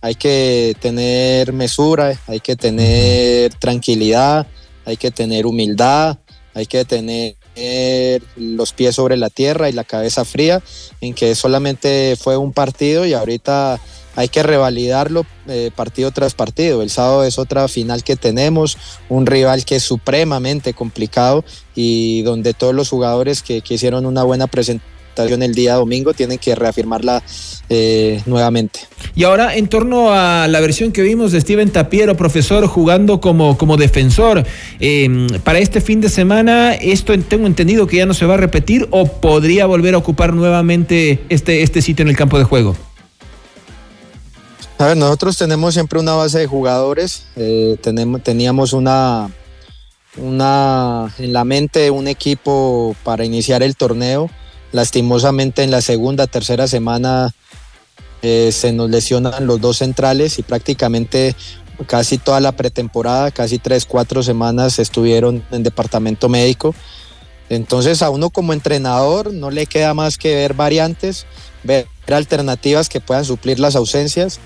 Hay 0.02 0.14
que 0.14 0.74
tener 0.80 1.52
mesura, 1.52 2.18
hay 2.26 2.40
que 2.40 2.56
tener 2.56 3.54
tranquilidad, 3.54 4.46
hay 4.84 4.96
que 4.96 5.10
tener 5.10 5.46
humildad, 5.46 6.18
hay 6.54 6.66
que 6.66 6.84
tener 6.84 7.36
los 8.36 8.72
pies 8.72 8.94
sobre 8.94 9.16
la 9.16 9.28
tierra 9.28 9.68
y 9.68 9.72
la 9.72 9.84
cabeza 9.84 10.24
fría 10.24 10.62
en 11.02 11.12
que 11.12 11.34
solamente 11.34 12.16
fue 12.18 12.36
un 12.36 12.52
partido 12.52 13.04
y 13.04 13.12
ahorita 13.12 13.78
hay 14.20 14.28
que 14.28 14.42
revalidarlo 14.42 15.24
eh, 15.48 15.70
partido 15.74 16.10
tras 16.10 16.34
partido. 16.34 16.82
El 16.82 16.90
sábado 16.90 17.24
es 17.24 17.38
otra 17.38 17.66
final 17.68 18.04
que 18.04 18.16
tenemos, 18.16 18.76
un 19.08 19.24
rival 19.24 19.64
que 19.64 19.76
es 19.76 19.82
supremamente 19.82 20.74
complicado 20.74 21.42
y 21.74 22.20
donde 22.22 22.52
todos 22.52 22.74
los 22.74 22.90
jugadores 22.90 23.42
que, 23.42 23.62
hicieron 23.70 24.04
una 24.04 24.22
buena 24.22 24.46
presentación 24.46 25.42
el 25.42 25.54
día 25.54 25.74
domingo 25.74 26.12
tienen 26.12 26.38
que 26.38 26.54
reafirmarla 26.54 27.22
eh, 27.70 28.20
nuevamente. 28.26 28.80
Y 29.14 29.24
ahora, 29.24 29.56
en 29.56 29.68
torno 29.68 30.12
a 30.12 30.46
la 30.48 30.60
versión 30.60 30.92
que 30.92 31.02
vimos 31.02 31.32
de 31.32 31.40
Steven 31.40 31.70
Tapiero, 31.70 32.16
profesor, 32.16 32.66
jugando 32.66 33.20
como, 33.20 33.56
como 33.56 33.76
defensor, 33.76 34.44
eh, 34.80 35.28
para 35.44 35.60
este 35.60 35.80
fin 35.80 36.00
de 36.00 36.10
semana, 36.10 36.74
¿esto 36.74 37.18
tengo 37.20 37.46
entendido 37.46 37.86
que 37.86 37.96
ya 37.96 38.06
no 38.06 38.14
se 38.14 38.26
va 38.26 38.34
a 38.34 38.38
repetir 38.38 38.86
o 38.90 39.06
podría 39.06 39.66
volver 39.66 39.94
a 39.94 39.98
ocupar 39.98 40.34
nuevamente 40.34 41.20
este, 41.28 41.62
este 41.62 41.80
sitio 41.80 42.02
en 42.02 42.08
el 42.08 42.16
campo 42.16 42.38
de 42.38 42.44
juego? 42.44 42.76
A 44.80 44.86
ver, 44.86 44.96
nosotros 44.96 45.36
tenemos 45.36 45.74
siempre 45.74 46.00
una 46.00 46.14
base 46.14 46.38
de 46.38 46.46
jugadores, 46.46 47.24
eh, 47.36 47.76
tenemos, 47.82 48.22
teníamos 48.22 48.72
una, 48.72 49.30
una 50.16 51.14
en 51.18 51.34
la 51.34 51.44
mente 51.44 51.90
un 51.90 52.08
equipo 52.08 52.96
para 53.04 53.26
iniciar 53.26 53.62
el 53.62 53.76
torneo. 53.76 54.30
Lastimosamente 54.72 55.64
en 55.64 55.70
la 55.70 55.82
segunda, 55.82 56.26
tercera 56.26 56.66
semana 56.66 57.34
eh, 58.22 58.52
se 58.52 58.72
nos 58.72 58.88
lesionan 58.88 59.46
los 59.46 59.60
dos 59.60 59.76
centrales 59.76 60.38
y 60.38 60.42
prácticamente 60.42 61.36
casi 61.86 62.16
toda 62.16 62.40
la 62.40 62.52
pretemporada, 62.52 63.30
casi 63.30 63.58
tres, 63.58 63.84
cuatro 63.84 64.22
semanas 64.22 64.78
estuvieron 64.78 65.44
en 65.50 65.62
departamento 65.62 66.30
médico. 66.30 66.74
Entonces 67.50 68.00
a 68.00 68.08
uno 68.08 68.30
como 68.30 68.54
entrenador 68.54 69.30
no 69.30 69.50
le 69.50 69.66
queda 69.66 69.92
más 69.92 70.16
que 70.16 70.36
ver 70.36 70.54
variantes, 70.54 71.26
ver 71.64 71.86
alternativas 72.10 72.88
que 72.88 73.00
puedan 73.00 73.26
suplir 73.26 73.60
las 73.60 73.76
ausencias 73.76 74.40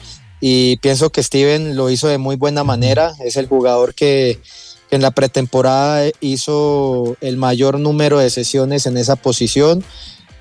y 0.47 0.77
pienso 0.77 1.09
que 1.09 1.23
Steven 1.23 1.75
lo 1.75 1.89
hizo 1.89 2.07
de 2.07 2.19
muy 2.19 2.37
buena 2.37 2.65
manera, 2.65 3.15
es 3.25 3.37
el 3.37 3.47
jugador 3.47 3.95
que, 3.95 4.39
que 4.91 4.97
en 4.97 5.01
la 5.01 5.11
pretemporada 5.11 6.11
hizo 6.21 7.17
el 7.23 7.39
mayor 7.39 7.81
número 7.81 8.19
de 8.19 8.29
sesiones 8.29 8.85
en 8.85 8.99
esa 8.99 9.17
posición. 9.17 9.83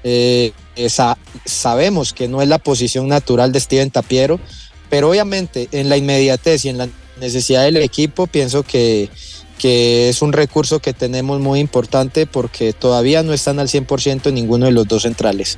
Eh, 0.03 0.51
esa, 0.75 1.17
sabemos 1.45 2.11
que 2.11 2.27
no 2.27 2.41
es 2.41 2.49
la 2.49 2.57
posición 2.57 3.07
natural 3.07 3.53
de 3.53 3.61
Steven 3.61 3.91
Tapiero, 3.91 4.41
pero 4.89 5.09
obviamente 5.09 5.69
en 5.71 5.87
la 5.87 5.95
inmediatez 5.95 6.65
y 6.65 6.69
en 6.69 6.79
la 6.79 6.89
necesidad 7.21 7.63
del 7.63 7.77
equipo 7.77 8.27
pienso 8.27 8.63
que, 8.63 9.09
que 9.57 10.09
es 10.09 10.21
un 10.21 10.33
recurso 10.33 10.79
que 10.79 10.91
tenemos 10.91 11.39
muy 11.39 11.61
importante 11.61 12.25
porque 12.25 12.73
todavía 12.73 13.23
no 13.23 13.31
están 13.31 13.57
al 13.57 13.69
100% 13.69 14.33
ninguno 14.33 14.65
de 14.65 14.73
los 14.73 14.85
dos 14.85 15.03
centrales. 15.03 15.57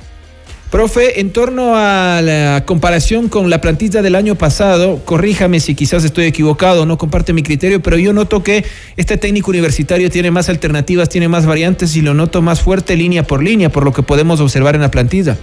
Profe, 0.70 1.20
en 1.20 1.32
torno 1.32 1.76
a 1.76 2.20
la 2.22 2.64
comparación 2.66 3.28
con 3.28 3.48
la 3.50 3.60
plantilla 3.60 4.02
del 4.02 4.16
año 4.16 4.34
pasado, 4.34 5.00
corríjame 5.04 5.60
si 5.60 5.76
quizás 5.76 6.02
estoy 6.02 6.24
equivocado, 6.24 6.86
no 6.86 6.98
comparte 6.98 7.32
mi 7.32 7.44
criterio, 7.44 7.80
pero 7.80 7.98
yo 7.98 8.12
noto 8.12 8.42
que 8.42 8.64
este 8.96 9.16
técnico 9.16 9.50
universitario 9.50 10.10
tiene 10.10 10.32
más 10.32 10.48
alternativas, 10.48 11.08
tiene 11.08 11.28
más 11.28 11.46
variantes 11.46 11.94
y 11.94 12.02
lo 12.02 12.14
noto 12.14 12.42
más 12.42 12.60
fuerte 12.60 12.96
línea 12.96 13.22
por 13.22 13.44
línea, 13.44 13.70
por 13.70 13.84
lo 13.84 13.92
que 13.92 14.02
podemos 14.02 14.40
observar 14.40 14.74
en 14.74 14.80
la 14.80 14.90
plantilla. 14.90 15.38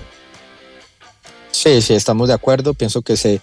Sí, 1.52 1.82
sí, 1.82 1.94
estamos 1.94 2.28
de 2.28 2.34
acuerdo. 2.34 2.74
Pienso 2.74 3.02
que 3.02 3.16
se, 3.16 3.40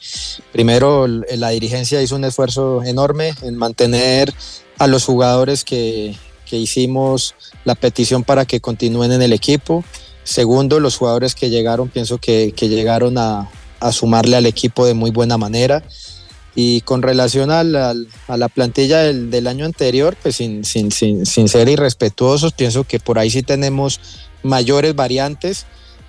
primero 0.53 1.07
la 1.07 1.49
dirigencia 1.49 2.03
hizo 2.03 2.15
un 2.15 2.25
esfuerzo 2.25 2.83
enorme 2.85 3.33
en 3.41 3.57
mantener 3.57 4.35
a 4.77 4.87
los 4.87 5.07
jugadores 5.07 5.65
que, 5.65 6.15
que 6.45 6.57
hicimos 6.57 7.35
la 7.65 7.75
petición 7.75 8.23
para 8.23 8.45
que 8.45 8.61
continúen 8.61 9.13
en 9.13 9.23
el 9.23 9.33
equipo. 9.33 9.83
Segundo, 10.25 10.81
los 10.81 10.97
jugadores 10.97 11.35
que 11.35 11.51
llegaron, 11.51 11.89
pienso 11.89 12.19
que, 12.19 12.53
que 12.57 12.69
llegaron 12.69 13.19
a, 13.19 13.51
a 13.81 13.93
sumarle 13.93 14.37
al 14.37 14.47
equipo 14.47 14.87
de 14.87 14.95
muy 14.95 15.11
buena 15.11 15.39
manera. 15.39 15.83
Y 16.55 16.81
con 16.83 17.01
relación 17.03 17.51
al- 17.51 17.77
al- 17.77 18.09
a 18.29 18.37
la 18.37 18.49
plantilla 18.49 19.01
del, 19.01 19.31
del 19.31 19.47
año 19.47 19.65
anterior, 19.65 20.17
pues 20.21 20.37
sin, 20.37 20.65
sin, 20.65 20.91
sin, 20.91 21.25
sin 21.25 21.49
ser 21.49 21.69
irrespetuosos, 21.69 22.53
pienso 22.53 22.85
que 22.85 22.99
por 23.01 23.19
ahí 23.19 23.31
sí 23.31 23.43
tenemos 23.43 24.01
mayores 24.43 24.95
variantes 24.95 25.67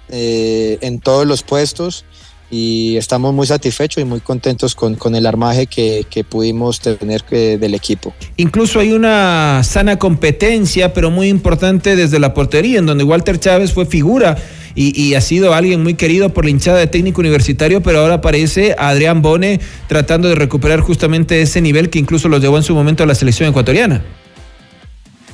eh, 0.09 0.77
en 0.81 0.99
todos 0.99 1.25
los 1.27 1.43
puestos 1.43 2.05
y 2.51 2.97
estamos 2.97 3.33
muy 3.33 3.47
satisfechos 3.47 4.01
y 4.01 4.05
muy 4.05 4.19
contentos 4.19 4.75
con, 4.75 4.95
con 4.95 5.15
el 5.15 5.25
armaje 5.25 5.67
que, 5.67 6.05
que 6.09 6.25
pudimos 6.25 6.81
tener 6.81 7.23
que- 7.23 7.57
del 7.57 7.73
equipo. 7.73 8.13
Incluso 8.35 8.79
hay 8.79 8.91
una 8.91 9.63
sana 9.63 9.97
competencia, 9.97 10.93
pero 10.93 11.09
muy 11.09 11.29
importante 11.29 11.95
desde 11.95 12.19
la 12.19 12.33
portería, 12.33 12.79
en 12.79 12.85
donde 12.85 13.05
Walter 13.05 13.39
Chávez 13.39 13.71
fue 13.71 13.85
figura 13.85 14.37
y, 14.75 15.01
y 15.01 15.15
ha 15.15 15.21
sido 15.21 15.53
alguien 15.53 15.81
muy 15.81 15.93
querido 15.93 16.33
por 16.33 16.43
la 16.43 16.51
hinchada 16.51 16.79
de 16.79 16.87
técnico 16.87 17.21
universitario, 17.21 17.81
pero 17.81 17.99
ahora 18.01 18.15
aparece 18.15 18.75
Adrián 18.77 19.21
Bone 19.21 19.61
tratando 19.87 20.27
de 20.27 20.35
recuperar 20.35 20.81
justamente 20.81 21.41
ese 21.41 21.61
nivel 21.61 21.89
que 21.89 21.99
incluso 21.99 22.27
los 22.27 22.41
llevó 22.41 22.57
en 22.57 22.63
su 22.63 22.75
momento 22.75 23.03
a 23.03 23.05
la 23.07 23.15
selección 23.15 23.49
ecuatoriana. 23.49 24.03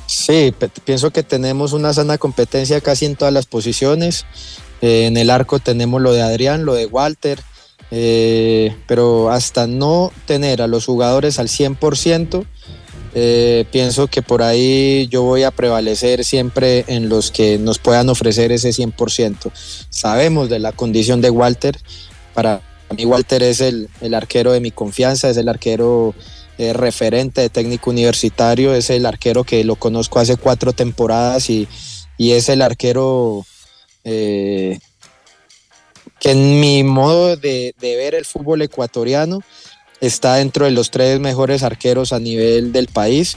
Sí, 0.06 0.54
pienso 0.84 1.10
que 1.10 1.22
tenemos 1.22 1.72
una 1.74 1.92
sana 1.92 2.16
competencia 2.16 2.80
casi 2.80 3.04
en 3.04 3.14
todas 3.16 3.34
las 3.34 3.46
posiciones. 3.46 4.24
Eh, 4.82 5.06
en 5.06 5.16
el 5.16 5.30
arco 5.30 5.58
tenemos 5.58 6.00
lo 6.00 6.12
de 6.12 6.22
Adrián, 6.22 6.64
lo 6.64 6.74
de 6.74 6.86
Walter, 6.86 7.40
eh, 7.90 8.76
pero 8.86 9.30
hasta 9.30 9.66
no 9.66 10.12
tener 10.26 10.62
a 10.62 10.66
los 10.66 10.86
jugadores 10.86 11.38
al 11.38 11.48
100%, 11.48 12.44
eh, 13.14 13.64
pienso 13.72 14.06
que 14.06 14.22
por 14.22 14.42
ahí 14.42 15.08
yo 15.10 15.22
voy 15.22 15.42
a 15.42 15.50
prevalecer 15.50 16.24
siempre 16.24 16.84
en 16.88 17.08
los 17.08 17.30
que 17.30 17.58
nos 17.58 17.78
puedan 17.78 18.08
ofrecer 18.08 18.52
ese 18.52 18.72
100%. 18.72 19.50
Sabemos 19.90 20.48
de 20.48 20.58
la 20.58 20.72
condición 20.72 21.20
de 21.20 21.30
Walter 21.30 21.78
para 22.38 22.60
mí 22.96 23.04
Walter 23.04 23.42
es 23.42 23.60
el, 23.60 23.88
el 24.00 24.14
arquero 24.14 24.52
de 24.52 24.60
mi 24.60 24.70
confianza, 24.70 25.28
es 25.28 25.36
el 25.36 25.48
arquero 25.48 26.14
eh, 26.56 26.72
referente 26.72 27.40
de 27.40 27.48
técnico 27.48 27.90
universitario, 27.90 28.74
es 28.74 28.90
el 28.90 29.06
arquero 29.06 29.42
que 29.42 29.64
lo 29.64 29.74
conozco 29.74 30.20
hace 30.20 30.36
cuatro 30.36 30.72
temporadas 30.72 31.50
y, 31.50 31.66
y 32.16 32.32
es 32.32 32.48
el 32.48 32.62
arquero 32.62 33.44
eh, 34.04 34.78
que 36.20 36.30
en 36.32 36.60
mi 36.60 36.82
modo 36.84 37.36
de, 37.36 37.74
de 37.80 37.96
ver 37.96 38.14
el 38.14 38.24
fútbol 38.24 38.62
ecuatoriano 38.62 39.40
está 40.00 40.34
dentro 40.36 40.64
de 40.64 40.70
los 40.72 40.90
tres 40.90 41.20
mejores 41.20 41.62
arqueros 41.62 42.12
a 42.12 42.18
nivel 42.18 42.72
del 42.72 42.88
país. 42.88 43.36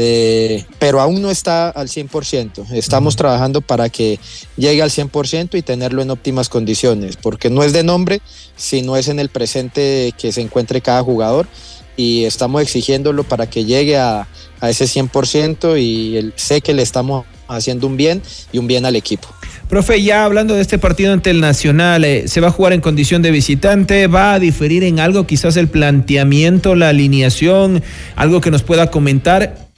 Eh, 0.00 0.64
pero 0.78 1.00
aún 1.00 1.20
no 1.20 1.28
está 1.28 1.70
al 1.70 1.88
100%. 1.88 2.70
Estamos 2.72 3.16
trabajando 3.16 3.60
para 3.60 3.88
que 3.88 4.20
llegue 4.56 4.80
al 4.80 4.90
100% 4.90 5.58
y 5.58 5.62
tenerlo 5.62 6.02
en 6.02 6.10
óptimas 6.12 6.48
condiciones, 6.48 7.16
porque 7.16 7.50
no 7.50 7.64
es 7.64 7.72
de 7.72 7.82
nombre, 7.82 8.20
sino 8.56 8.96
es 8.96 9.08
en 9.08 9.18
el 9.18 9.28
presente 9.28 10.14
que 10.16 10.30
se 10.30 10.40
encuentre 10.40 10.80
cada 10.82 11.02
jugador 11.02 11.48
y 11.96 12.26
estamos 12.26 12.62
exigiéndolo 12.62 13.24
para 13.24 13.50
que 13.50 13.64
llegue 13.64 13.96
a, 13.96 14.28
a 14.60 14.70
ese 14.70 14.84
100% 14.84 15.76
y 15.82 16.16
el- 16.16 16.32
sé 16.36 16.60
que 16.60 16.74
le 16.74 16.82
estamos 16.82 17.26
haciendo 17.48 17.86
un 17.86 17.96
bien 17.96 18.22
y 18.52 18.58
un 18.58 18.66
bien 18.66 18.86
al 18.86 18.96
equipo. 18.96 19.28
Profe, 19.68 20.02
ya 20.02 20.24
hablando 20.24 20.54
de 20.54 20.62
este 20.62 20.78
partido 20.78 21.12
ante 21.12 21.30
el 21.30 21.40
Nacional, 21.40 22.04
eh, 22.04 22.26
¿se 22.28 22.40
va 22.40 22.48
a 22.48 22.50
jugar 22.50 22.72
en 22.72 22.80
condición 22.80 23.20
de 23.20 23.30
visitante? 23.30 24.06
¿Va 24.06 24.34
a 24.34 24.38
diferir 24.38 24.82
en 24.84 24.98
algo 25.00 25.26
quizás 25.26 25.56
el 25.56 25.68
planteamiento, 25.68 26.74
la 26.74 26.88
alineación? 26.88 27.82
¿Algo 28.16 28.40
que 28.40 28.50
nos 28.50 28.62
pueda 28.62 28.90
comentar? 28.90 29.68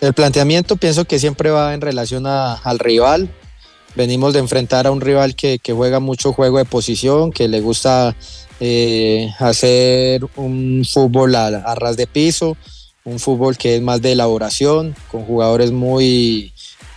El 0.00 0.12
planteamiento 0.12 0.76
pienso 0.76 1.04
que 1.04 1.18
siempre 1.18 1.50
va 1.50 1.74
en 1.74 1.80
relación 1.80 2.26
a- 2.26 2.54
al 2.54 2.78
rival. 2.78 3.28
Venimos 3.94 4.32
de 4.34 4.40
enfrentar 4.40 4.86
a 4.86 4.90
un 4.90 5.00
rival 5.00 5.34
que, 5.36 5.58
que 5.58 5.72
juega 5.72 6.00
mucho 6.00 6.32
juego 6.32 6.58
de 6.58 6.64
posición, 6.64 7.30
que 7.30 7.46
le 7.48 7.60
gusta 7.60 8.16
eh, 8.60 9.30
hacer 9.38 10.26
un 10.36 10.84
fútbol 10.90 11.34
a, 11.36 11.46
a 11.46 11.74
ras 11.74 11.96
de 11.96 12.06
piso, 12.06 12.56
un 13.04 13.18
fútbol 13.18 13.56
que 13.56 13.76
es 13.76 13.82
más 13.82 14.00
de 14.00 14.12
elaboración, 14.12 14.96
con 15.10 15.24
jugadores 15.24 15.72
muy, 15.72 16.52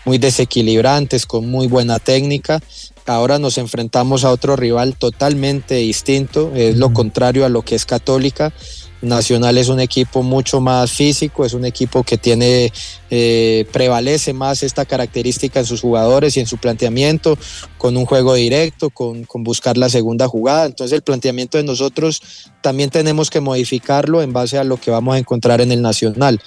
muy 0.05 0.17
desequilibrantes, 0.17 1.25
con 1.25 1.49
muy 1.49 1.67
buena 1.67 1.99
técnica. 1.99 2.61
Ahora 3.05 3.39
nos 3.39 3.57
enfrentamos 3.57 4.23
a 4.23 4.31
otro 4.31 4.55
rival 4.55 4.95
totalmente 4.95 5.75
distinto, 5.75 6.51
es 6.55 6.77
lo 6.77 6.93
contrario 6.93 7.45
a 7.45 7.49
lo 7.49 7.61
que 7.61 7.75
es 7.75 7.85
Católica. 7.85 8.53
Nacional 9.01 9.57
es 9.57 9.69
un 9.69 9.79
equipo 9.79 10.23
mucho 10.23 10.59
más 10.59 10.91
físico, 10.91 11.45
es 11.45 11.53
un 11.53 11.65
equipo 11.65 12.03
que 12.03 12.17
tiene, 12.17 12.71
eh, 13.09 13.65
prevalece 13.71 14.33
más 14.33 14.63
esta 14.63 14.85
característica 14.85 15.59
en 15.59 15.65
sus 15.65 15.81
jugadores 15.81 16.35
y 16.35 16.39
en 16.39 16.47
su 16.47 16.57
planteamiento, 16.57 17.37
con 17.77 17.95
un 17.95 18.05
juego 18.05 18.33
directo, 18.33 18.89
con, 18.89 19.23
con 19.25 19.43
buscar 19.43 19.77
la 19.77 19.89
segunda 19.89 20.27
jugada. 20.27 20.65
Entonces 20.65 20.95
el 20.95 21.03
planteamiento 21.03 21.57
de 21.57 21.63
nosotros 21.63 22.21
también 22.61 22.89
tenemos 22.89 23.29
que 23.29 23.39
modificarlo 23.39 24.21
en 24.21 24.33
base 24.33 24.57
a 24.57 24.63
lo 24.63 24.77
que 24.77 24.91
vamos 24.91 25.15
a 25.15 25.19
encontrar 25.19 25.61
en 25.61 25.71
el 25.71 25.81
Nacional 25.81 26.41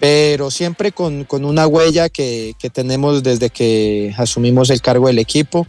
pero 0.00 0.50
siempre 0.50 0.92
con, 0.92 1.24
con 1.24 1.44
una 1.44 1.66
huella 1.66 2.08
que, 2.08 2.54
que 2.58 2.70
tenemos 2.70 3.22
desde 3.22 3.50
que 3.50 4.14
asumimos 4.16 4.70
el 4.70 4.80
cargo 4.80 5.08
del 5.08 5.18
equipo, 5.18 5.66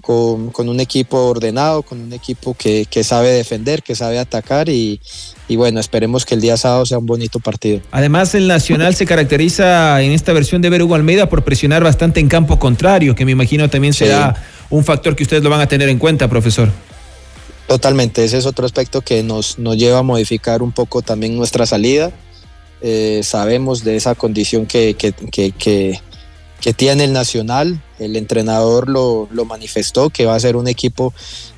con, 0.00 0.50
con 0.50 0.68
un 0.68 0.80
equipo 0.80 1.18
ordenado, 1.26 1.82
con 1.82 2.00
un 2.00 2.12
equipo 2.12 2.54
que, 2.54 2.86
que 2.88 3.04
sabe 3.04 3.30
defender, 3.30 3.82
que 3.82 3.94
sabe 3.94 4.18
atacar 4.18 4.68
y, 4.68 5.00
y 5.48 5.56
bueno, 5.56 5.80
esperemos 5.80 6.24
que 6.24 6.34
el 6.34 6.40
día 6.40 6.56
sábado 6.56 6.86
sea 6.86 6.98
un 6.98 7.06
bonito 7.06 7.38
partido. 7.40 7.80
Además, 7.90 8.34
el 8.34 8.48
Nacional 8.48 8.94
se 8.94 9.04
caracteriza 9.06 10.00
en 10.02 10.12
esta 10.12 10.32
versión 10.32 10.62
de 10.62 10.70
ver 10.70 10.82
Hugo 10.82 10.94
Almeida 10.94 11.28
por 11.28 11.44
presionar 11.44 11.84
bastante 11.84 12.20
en 12.20 12.28
campo 12.28 12.58
contrario, 12.58 13.14
que 13.14 13.24
me 13.24 13.32
imagino 13.32 13.68
también 13.68 13.92
será 13.92 14.34
un 14.70 14.84
factor 14.84 15.14
que 15.14 15.24
ustedes 15.24 15.42
lo 15.42 15.50
van 15.50 15.60
a 15.60 15.66
tener 15.66 15.88
en 15.88 15.98
cuenta, 15.98 16.28
profesor. 16.28 16.70
Totalmente, 17.66 18.24
ese 18.24 18.38
es 18.38 18.46
otro 18.46 18.66
aspecto 18.66 19.02
que 19.02 19.22
nos, 19.22 19.58
nos 19.58 19.76
lleva 19.76 19.98
a 19.98 20.02
modificar 20.02 20.62
un 20.62 20.72
poco 20.72 21.02
también 21.02 21.36
nuestra 21.36 21.64
salida. 21.66 22.10
Eh, 22.80 23.20
sabemos 23.22 23.84
de 23.84 23.96
esa 23.96 24.14
condición 24.14 24.66
que, 24.66 24.94
que, 24.94 25.12
que, 25.52 26.00
que 26.60 26.72
tiene 26.72 27.04
el 27.04 27.12
Nacional. 27.12 27.80
El 28.04 28.16
entrenador 28.16 28.88
lo, 28.88 29.28
manifestó, 29.44 30.10
que 30.10 30.26
va 30.26 30.34
a 30.34 30.40
ser 30.40 30.56
un 30.56 30.68
equipo 30.68 31.12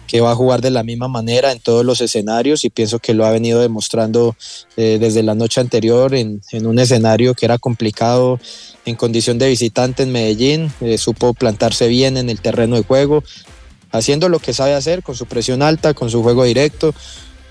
que 0.07 0.21
va 0.21 0.33
a 0.33 0.37
jugar 0.37 0.61
de 0.61 0.71
la 0.71 0.83
misma 0.83 1.09
manera 1.09 1.51
en 1.51 1.61
todos 1.61 1.85
los 1.85 2.01
escenarios 2.01 2.65
y 2.65 2.71
pienso 2.71 2.99
que 2.99 3.15
lo 3.15 3.25
ha 3.25 3.31
venido 3.31 3.61
demostrando 3.61 4.37
eh, 4.77 4.99
desde 5.01 5.23
la 5.23 5.35
noche 5.35 5.61
anterior 5.61 6.15
en, 6.15 6.43
en, 6.53 6.67
un 6.67 6.79
escenario 6.79 7.35
que 7.35 7.47
era 7.47 7.59
complicado 7.59 8.39
en 8.85 8.97
condición 8.97 9.39
de 9.39 9.49
visitante 9.49 10.03
en 10.03 10.13
Medellín. 10.13 10.73
Eh, 10.81 10.99
supo 10.99 11.35
plantarse 11.35 11.89
bien 11.89 12.17
en 12.17 12.31
el 12.31 12.41
terreno 12.41 12.77
de 12.77 12.83
juego, 12.83 13.25
haciendo 13.91 14.29
lo 14.29 14.39
que 14.39 14.53
sabe 14.53 14.75
hacer 14.75 15.03
con 15.03 15.15
su 15.15 15.27
presión 15.27 15.63
alta, 15.63 15.95
con 15.95 16.11
su 16.11 16.23
juego 16.23 16.45
directo, 16.45 16.95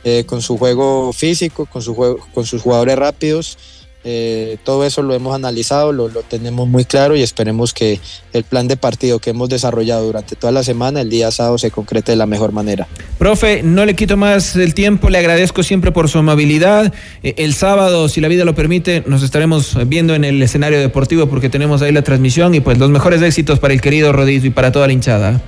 eh, 0.03 0.25
con 0.25 0.41
su 0.41 0.58
juego 0.58 1.13
físico, 1.13 1.65
con, 1.65 1.82
su 1.82 1.95
juego, 1.95 2.19
con 2.34 2.45
sus 2.45 2.62
jugadores 2.62 2.97
rápidos. 2.97 3.58
Eh, 4.05 4.57
todo 4.63 4.85
eso 4.85 5.01
lo 5.01 5.13
hemos 5.13 5.33
analizado, 5.33 5.93
lo, 5.93 6.09
tenemos 6.23 6.67
muy 6.67 6.85
claro 6.85 7.15
y 7.15 7.21
esperemos 7.21 7.73
que 7.73 7.99
el 8.33 8.43
plan 8.43 8.67
de 8.67 8.75
partido 8.75 9.19
que 9.19 9.29
hemos 9.29 9.49
desarrollado 9.49 10.05
durante 10.05 10.35
toda 10.35 10.51
la 10.51 10.63
semana, 10.63 11.01
el 11.01 11.09
día 11.09 11.31
sábado, 11.31 11.57
se 11.57 11.71
concrete 11.71 12.11
de 12.11 12.15
la 12.17 12.25
mejor 12.25 12.51
manera. 12.51 12.87
Profe, 13.17 13.63
no 13.63 13.85
le 13.85 13.95
quito 13.95 14.17
más 14.17 14.55
el 14.55 14.73
tiempo, 14.73 15.09
le 15.09 15.17
agradezco 15.17 15.63
siempre 15.63 15.91
por 15.91 16.09
su 16.09 16.17
amabilidad. 16.17 16.93
Eh, 17.23 17.35
el 17.37 17.53
sábado, 17.53 18.09
si 18.09 18.19
la 18.21 18.27
vida 18.27 18.45
lo 18.45 18.55
permite, 18.55 19.03
nos 19.07 19.23
estaremos 19.23 19.77
viendo 19.87 20.15
en 20.15 20.25
el 20.25 20.41
escenario 20.41 20.79
deportivo 20.79 21.27
porque 21.27 21.49
tenemos 21.49 21.81
ahí 21.81 21.91
la 21.91 22.01
transmisión 22.01 22.55
y 22.55 22.59
pues 22.59 22.77
los 22.77 22.89
mejores 22.89 23.21
éxitos 23.21 23.59
para 23.59 23.73
el 23.73 23.81
querido 23.81 24.11
Rodrigo 24.11 24.45
y 24.45 24.49
para 24.49 24.71
toda 24.71 24.87
la 24.87 24.93
hinchada. 24.93 25.41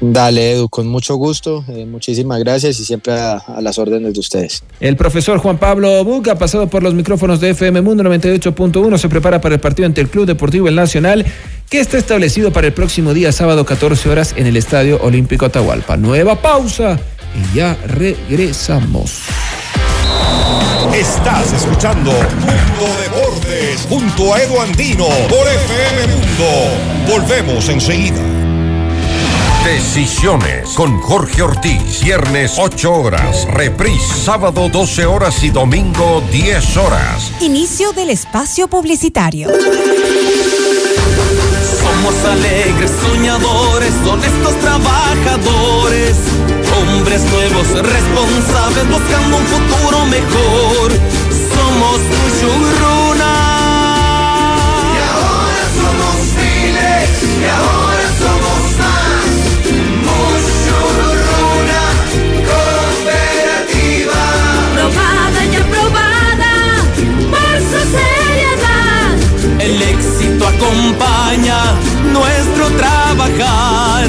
Dale, 0.00 0.52
Edu, 0.52 0.68
con 0.70 0.88
mucho 0.88 1.16
gusto. 1.16 1.62
Eh, 1.68 1.84
muchísimas 1.84 2.40
gracias 2.40 2.80
y 2.80 2.84
siempre 2.84 3.12
a, 3.12 3.36
a, 3.36 3.60
las 3.60 3.78
órdenes 3.78 4.14
de 4.14 4.20
ustedes. 4.20 4.62
El 4.80 4.96
profesor 4.96 5.38
Juan 5.38 5.58
Pablo 5.58 6.02
Buca, 6.04 6.36
pasado 6.36 6.68
por 6.68 6.82
los 6.82 6.94
micrófonos 6.94 7.38
de 7.40 7.50
FM 7.50 7.82
Mundo 7.82 8.02
98.1, 8.04 8.96
se 8.96 9.08
prepara 9.10 9.40
para 9.42 9.56
el 9.56 9.60
partido 9.60 9.86
ante 9.86 10.00
el 10.00 10.08
Club 10.08 10.26
Deportivo 10.26 10.68
El 10.68 10.74
Nacional, 10.74 11.26
que 11.68 11.80
está 11.80 11.98
establecido 11.98 12.50
para 12.50 12.66
el 12.66 12.72
próximo 12.72 13.12
día, 13.12 13.30
sábado, 13.30 13.66
14 13.66 14.08
horas, 14.08 14.34
en 14.36 14.46
el 14.46 14.56
Estadio 14.56 14.98
Olímpico 15.02 15.44
Atahualpa. 15.44 15.98
Nueva 15.98 16.40
pausa 16.40 16.98
y 17.34 17.56
ya 17.56 17.76
regresamos. 17.86 19.20
Estás 20.94 21.52
escuchando 21.52 22.10
Mundo 22.10 22.96
Deportes 23.02 23.86
junto 23.88 24.34
a 24.34 24.42
Edu 24.42 24.60
Andino 24.60 25.08
por 25.28 25.46
FM 25.46 26.06
Mundo. 26.06 27.12
Volvemos 27.12 27.68
enseguida. 27.68 28.39
Decisiones 29.70 30.70
con 30.70 31.00
Jorge 31.00 31.42
Ortiz. 31.42 32.02
Viernes 32.02 32.54
8 32.58 32.92
horas. 32.92 33.46
Reprise 33.52 34.16
sábado 34.16 34.68
12 34.68 35.06
horas 35.06 35.44
y 35.44 35.50
domingo 35.50 36.20
10 36.32 36.76
horas. 36.76 37.30
Inicio 37.40 37.92
del 37.92 38.10
espacio 38.10 38.66
publicitario. 38.66 39.48
Somos 41.80 42.14
alegres, 42.24 42.90
soñadores, 43.00 43.92
honestos 44.04 44.58
trabajadores. 44.58 46.16
Hombres 46.76 47.22
nuevos, 47.30 47.68
responsables, 47.68 48.88
buscando 48.90 49.36
un 49.36 49.46
futuro 49.46 50.04
mejor. 50.06 50.90
Somos 51.54 52.00
Mushuruna. 52.18 53.34
Y 54.82 54.98
ahora 55.14 55.64
somos 55.78 56.16
miles, 56.42 57.22
y 57.38 57.44
ahora 57.44 57.99
El 69.70 69.80
éxito 69.82 70.48
acompaña 70.48 71.78
nuestro 72.12 72.70
trabajar. 72.76 74.08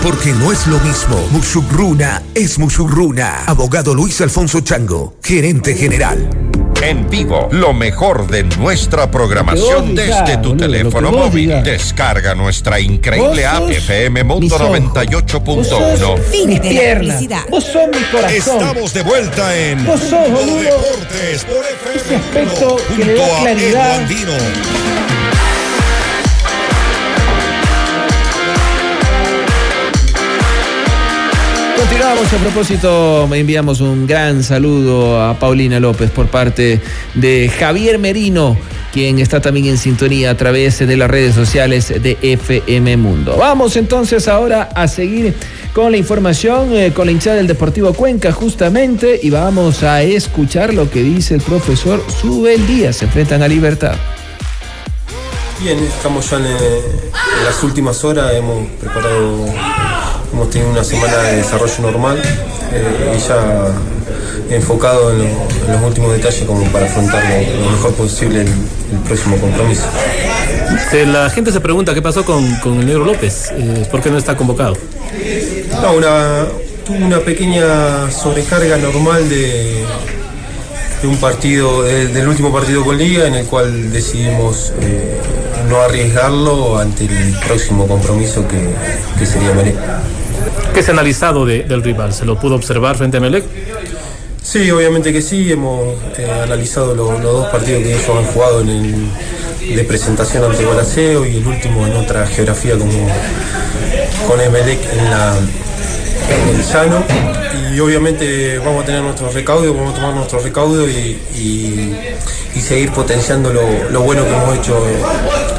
Porque 0.00 0.32
no 0.34 0.52
es 0.52 0.68
lo 0.68 0.78
mismo. 0.78 1.16
Musugruna 1.32 2.22
es 2.32 2.60
Musugruna. 2.60 3.42
Abogado 3.46 3.92
Luis 3.92 4.20
Alfonso 4.20 4.60
Chango, 4.60 5.16
gerente 5.20 5.74
general. 5.74 6.47
En 6.80 7.10
vivo, 7.10 7.48
lo 7.50 7.72
mejor 7.72 8.28
de 8.28 8.44
nuestra 8.44 9.10
programación 9.10 9.96
desde 9.96 10.36
tu 10.38 10.56
teléfono 10.56 11.10
móvil. 11.10 11.62
Descarga 11.62 12.34
nuestra 12.36 12.78
increíble 12.78 13.44
app 13.44 13.68
FM 13.68 14.22
Mundo 14.22 14.56
98.1. 14.56 16.18
Fin 16.22 16.60
de 16.60 16.72
la 16.72 16.94
publicidad. 16.98 17.42
Vos 17.50 17.64
sos 17.64 17.88
mi 17.88 18.02
corazón. 18.04 18.58
Estamos 18.58 18.94
de 18.94 19.02
vuelta 19.02 19.56
en 19.58 19.84
Vos 19.84 20.00
sos, 20.00 20.30
Mundo 20.30 20.30
boludo. 20.30 20.60
Deportes 20.60 21.44
por 21.44 21.64
FM 21.64 21.96
Ese 21.96 22.16
aspecto 22.16 22.68
Mundo, 22.68 22.82
que 22.96 23.04
le 23.04 23.14
da 23.14 23.24
junto 23.24 23.34
a 23.34 23.40
claridad. 23.40 25.17
Continuamos 31.78 32.32
a 32.32 32.36
propósito, 32.38 33.28
enviamos 33.32 33.80
un 33.80 34.06
gran 34.06 34.42
saludo 34.42 35.22
a 35.22 35.38
Paulina 35.38 35.78
López 35.78 36.10
por 36.10 36.26
parte 36.26 36.80
de 37.14 37.48
Javier 37.48 37.98
Merino 37.98 38.56
quien 38.92 39.18
está 39.18 39.40
también 39.40 39.66
en 39.66 39.78
sintonía 39.78 40.30
a 40.30 40.36
través 40.36 40.78
de 40.78 40.96
las 40.96 41.10
redes 41.10 41.34
sociales 41.34 41.88
de 41.88 42.18
FM 42.20 42.96
Mundo. 42.96 43.36
Vamos 43.38 43.76
entonces 43.76 44.28
ahora 44.28 44.70
a 44.74 44.88
seguir 44.88 45.34
con 45.72 45.92
la 45.92 45.98
información, 45.98 46.74
eh, 46.74 46.92
con 46.92 47.06
la 47.06 47.12
hinchada 47.12 47.36
del 47.36 47.46
Deportivo 47.46 47.92
Cuenca 47.92 48.32
justamente, 48.32 49.20
y 49.22 49.30
vamos 49.30 49.82
a 49.82 50.02
escuchar 50.02 50.74
lo 50.74 50.90
que 50.90 51.02
dice 51.02 51.34
el 51.34 51.42
profesor 51.42 52.02
Subel 52.20 52.66
Díaz. 52.66 52.96
Se 52.96 53.04
enfrentan 53.04 53.42
a 53.42 53.48
Libertad. 53.48 53.94
Bien, 55.60 55.78
estamos 55.78 56.30
ya 56.30 56.36
en, 56.38 56.46
eh, 56.46 56.56
en 57.38 57.44
las 57.44 57.62
últimas 57.62 58.04
horas, 58.04 58.32
hemos 58.34 58.68
preparado, 58.80 59.46
hemos 60.32 60.50
tenido 60.50 60.70
una 60.70 60.84
semana 60.84 61.16
de 61.22 61.36
desarrollo 61.36 61.74
normal 61.80 62.20
eh, 62.72 63.16
y 63.16 63.18
ya 63.28 63.68
enfocado 64.54 65.10
en, 65.12 65.18
lo- 65.18 65.24
en 65.66 65.72
los 65.72 65.82
últimos 65.82 66.12
detalles 66.12 66.44
como 66.44 66.64
para 66.72 66.86
afrontar 66.86 67.22
lo, 67.24 67.64
lo 67.64 67.70
mejor 67.70 67.92
posible 67.94 68.42
el, 68.42 68.48
el 68.48 68.98
próximo 69.06 69.36
compromiso. 69.36 69.82
Eh, 70.92 71.06
La 71.06 71.28
gente 71.30 71.52
se 71.52 71.60
pregunta 71.60 71.92
qué 71.94 72.02
pasó 72.02 72.24
con, 72.24 72.54
con 72.56 72.78
el 72.80 72.86
negro 72.86 73.04
López, 73.04 73.50
eh, 73.52 73.86
¿por 73.90 74.00
qué 74.00 74.10
no 74.10 74.18
está 74.18 74.36
convocado? 74.36 74.74
No, 75.82 75.92
una, 75.92 76.46
tuve 76.86 76.98
una 77.04 77.18
pequeña 77.20 78.10
sobrecarga 78.10 78.76
normal 78.78 79.28
de, 79.28 79.84
de 81.02 81.08
un 81.08 81.16
partido, 81.18 81.82
de- 81.82 82.08
del 82.08 82.28
último 82.28 82.52
partido 82.52 82.84
con 82.84 82.96
Liga, 82.96 83.26
en 83.26 83.34
el 83.34 83.46
cual 83.46 83.90
decidimos 83.92 84.72
eh, 84.80 85.18
no 85.68 85.80
arriesgarlo 85.82 86.78
ante 86.78 87.04
el 87.04 87.34
próximo 87.46 87.86
compromiso 87.86 88.46
que, 88.48 88.58
que 89.18 89.26
sería 89.26 89.52
Melec. 89.52 89.76
¿Qué 90.74 90.82
se 90.82 90.90
ha 90.90 90.94
analizado 90.94 91.44
de- 91.44 91.62
del 91.64 91.82
rival? 91.82 92.12
¿Se 92.12 92.24
lo 92.24 92.38
pudo 92.38 92.54
observar 92.54 92.96
frente 92.96 93.16
a 93.16 93.20
Melec? 93.20 93.44
Sí, 94.42 94.70
obviamente 94.70 95.12
que 95.12 95.20
sí, 95.20 95.50
hemos 95.52 95.94
eh, 96.16 96.30
analizado 96.44 96.94
lo- 96.94 97.12
los 97.18 97.32
dos 97.32 97.46
partidos 97.48 97.82
que 97.82 97.90
ellos 97.94 98.08
han 98.08 98.24
jugado 98.26 98.60
en 98.62 98.68
el, 98.70 99.74
de 99.76 99.84
presentación 99.84 100.44
ante 100.44 100.64
Gualaceo 100.64 101.26
y 101.26 101.36
el 101.36 101.46
último 101.46 101.86
en 101.86 101.94
otra 101.96 102.26
geografía 102.26 102.78
como 102.78 102.92
con 104.26 104.40
Emelec 104.40 104.78
en, 104.92 105.00
en 105.00 106.56
el 106.56 106.62
llano. 106.64 107.04
Y 107.74 107.80
obviamente 107.80 108.58
vamos 108.58 108.82
a 108.82 108.86
tener 108.86 109.02
nuestro 109.02 109.30
recaudo, 109.30 109.74
vamos 109.74 109.92
a 109.92 109.96
tomar 109.96 110.14
nuestro 110.14 110.38
recaudo 110.40 110.88
y, 110.88 111.18
seguir 112.60 112.90
potenciando 112.92 113.52
lo, 113.52 113.62
lo 113.90 114.00
bueno 114.02 114.24
que 114.24 114.30
hemos 114.30 114.58
hecho 114.58 114.82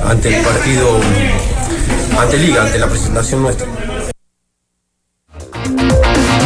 ante 0.06 0.36
el 0.38 0.44
partido, 0.44 1.00
ante 2.20 2.38
Liga, 2.38 2.64
ante 2.64 2.78
la 2.78 2.88
presentación 2.88 3.42
nuestra. 3.42 3.66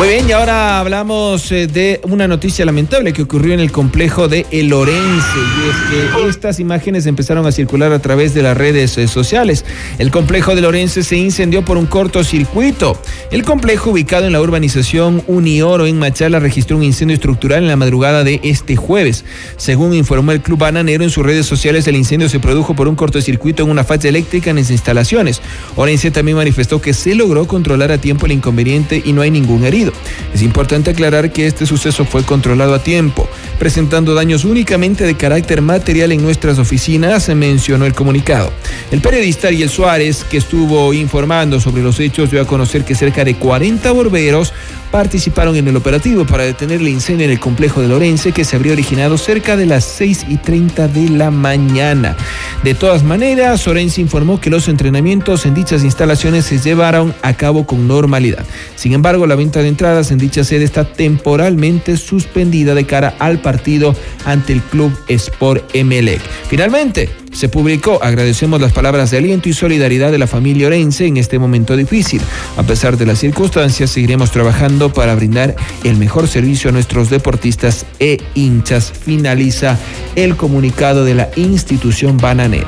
Muy 0.03 0.15
bien, 0.15 0.27
y 0.27 0.33
ahora 0.33 0.81
hablamos 0.81 1.49
eh, 1.53 1.65
de 1.65 2.01
una 2.03 2.27
noticia 2.27 2.65
lamentable 2.65 3.13
que 3.13 3.21
ocurrió 3.21 3.53
en 3.53 3.61
el 3.61 3.71
complejo 3.71 4.27
de 4.27 4.45
El 4.51 4.73
Orense. 4.73 4.99
Y 4.99 5.69
es 5.69 6.11
que 6.21 6.27
estas 6.27 6.59
imágenes 6.59 7.05
empezaron 7.05 7.45
a 7.45 7.53
circular 7.53 7.93
a 7.93 7.99
través 7.99 8.33
de 8.33 8.43
las 8.43 8.57
redes 8.57 8.97
eh, 8.97 9.07
sociales. 9.07 9.63
El 9.99 10.11
complejo 10.11 10.55
de 10.55 10.61
Lorense 10.61 11.03
se 11.03 11.15
incendió 11.15 11.63
por 11.63 11.77
un 11.77 11.85
cortocircuito. 11.85 12.99
El 13.31 13.43
complejo, 13.43 13.91
ubicado 13.91 14.25
en 14.25 14.33
la 14.33 14.41
urbanización 14.41 15.23
Unioro 15.25 15.85
en 15.85 15.97
Machala, 15.99 16.41
registró 16.41 16.75
un 16.75 16.83
incendio 16.83 17.15
estructural 17.15 17.63
en 17.63 17.69
la 17.69 17.77
madrugada 17.77 18.25
de 18.25 18.41
este 18.43 18.75
jueves. 18.75 19.23
Según 19.55 19.93
informó 19.93 20.33
el 20.33 20.41
Club 20.41 20.59
Bananero 20.59 21.05
en 21.05 21.11
sus 21.11 21.25
redes 21.25 21.45
sociales, 21.45 21.87
el 21.87 21.95
incendio 21.95 22.27
se 22.27 22.41
produjo 22.41 22.75
por 22.75 22.89
un 22.89 22.95
cortocircuito 22.95 23.63
en 23.63 23.69
una 23.69 23.85
falla 23.85 24.09
eléctrica 24.09 24.49
en 24.49 24.57
las 24.57 24.69
instalaciones. 24.69 25.41
Orense 25.77 26.11
también 26.11 26.35
manifestó 26.35 26.81
que 26.81 26.93
se 26.93 27.15
logró 27.15 27.47
controlar 27.47 27.93
a 27.93 27.99
tiempo 27.99 28.25
el 28.25 28.33
inconveniente 28.33 29.01
y 29.05 29.13
no 29.13 29.21
hay 29.21 29.31
ningún 29.31 29.63
herido. 29.63 29.92
Es 30.33 30.41
importante 30.41 30.91
aclarar 30.91 31.31
que 31.31 31.47
este 31.47 31.65
suceso 31.65 32.05
fue 32.05 32.23
controlado 32.23 32.73
a 32.73 32.83
tiempo, 32.83 33.27
presentando 33.59 34.13
daños 34.13 34.45
únicamente 34.45 35.05
de 35.05 35.15
carácter 35.15 35.61
material 35.61 36.11
en 36.11 36.21
nuestras 36.21 36.59
oficinas, 36.59 37.23
se 37.23 37.35
mencionó 37.35 37.85
el 37.85 37.93
comunicado. 37.93 38.51
El 38.91 39.01
periodista 39.01 39.47
Ariel 39.47 39.69
Suárez, 39.69 40.23
que 40.23 40.37
estuvo 40.37 40.93
informando 40.93 41.59
sobre 41.59 41.83
los 41.83 41.99
hechos, 41.99 42.31
dio 42.31 42.41
a 42.41 42.47
conocer 42.47 42.83
que 42.83 42.95
cerca 42.95 43.23
de 43.23 43.35
40 43.35 43.91
bomberos 43.91 44.53
participaron 44.91 45.55
en 45.55 45.67
el 45.67 45.75
operativo 45.75 46.23
para 46.23 46.43
detener 46.43 46.79
el 46.79 46.87
incendio 46.87 47.25
en 47.25 47.31
el 47.31 47.39
complejo 47.39 47.81
de 47.81 47.87
Lorense 47.87 48.31
que 48.31 48.45
se 48.45 48.55
habría 48.55 48.73
originado 48.73 49.17
cerca 49.17 49.57
de 49.57 49.65
las 49.65 49.85
6 49.85 50.27
y 50.29 50.37
30 50.37 50.87
de 50.87 51.09
la 51.09 51.31
mañana. 51.31 52.15
De 52.63 52.73
todas 52.73 53.03
maneras, 53.03 53.67
Orense 53.67 53.99
informó 53.99 54.39
que 54.39 54.49
los 54.49 54.69
entrenamientos 54.69 55.45
en 55.45 55.53
dichas 55.53 55.83
instalaciones 55.83 56.45
se 56.45 56.59
llevaron 56.59 57.13
a 57.21 57.33
cabo 57.33 57.65
con 57.65 57.89
normalidad. 57.89 58.45
Sin 58.77 58.93
embargo, 58.93 59.27
la 59.27 59.35
venta 59.35 59.61
de 59.61 59.67
entradas 59.67 60.11
en 60.11 60.17
dicha 60.17 60.45
sede 60.45 60.63
está 60.63 60.85
temporalmente 60.85 61.97
suspendida 61.97 62.73
de 62.73 62.85
cara 62.85 63.15
al 63.19 63.41
partido 63.41 63.93
ante 64.23 64.53
el 64.53 64.61
Club 64.61 64.97
Sport 65.09 65.75
Emelec. 65.75 66.21
Finalmente, 66.47 67.09
se 67.33 67.49
publicó, 67.49 67.99
agradecemos 68.01 68.61
las 68.61 68.71
palabras 68.71 69.11
de 69.11 69.17
aliento 69.17 69.49
y 69.49 69.53
solidaridad 69.53 70.11
de 70.11 70.17
la 70.17 70.27
familia 70.27 70.67
Orense 70.67 71.07
en 71.07 71.17
este 71.17 71.39
momento 71.39 71.75
difícil. 71.75 72.21
A 72.57 72.63
pesar 72.63 72.97
de 72.97 73.05
las 73.05 73.19
circunstancias, 73.19 73.89
seguiremos 73.89 74.31
trabajando 74.31 74.93
para 74.93 75.15
brindar 75.15 75.55
el 75.83 75.97
mejor 75.97 76.27
servicio 76.27 76.69
a 76.69 76.73
nuestros 76.73 77.09
deportistas 77.09 77.85
e 77.99 78.19
hinchas. 78.35 78.91
Finaliza 78.91 79.77
el 80.15 80.35
comunicado 80.35 81.05
de 81.05 81.15
la 81.15 81.29
institución 81.35 82.17
bananera. 82.17 82.67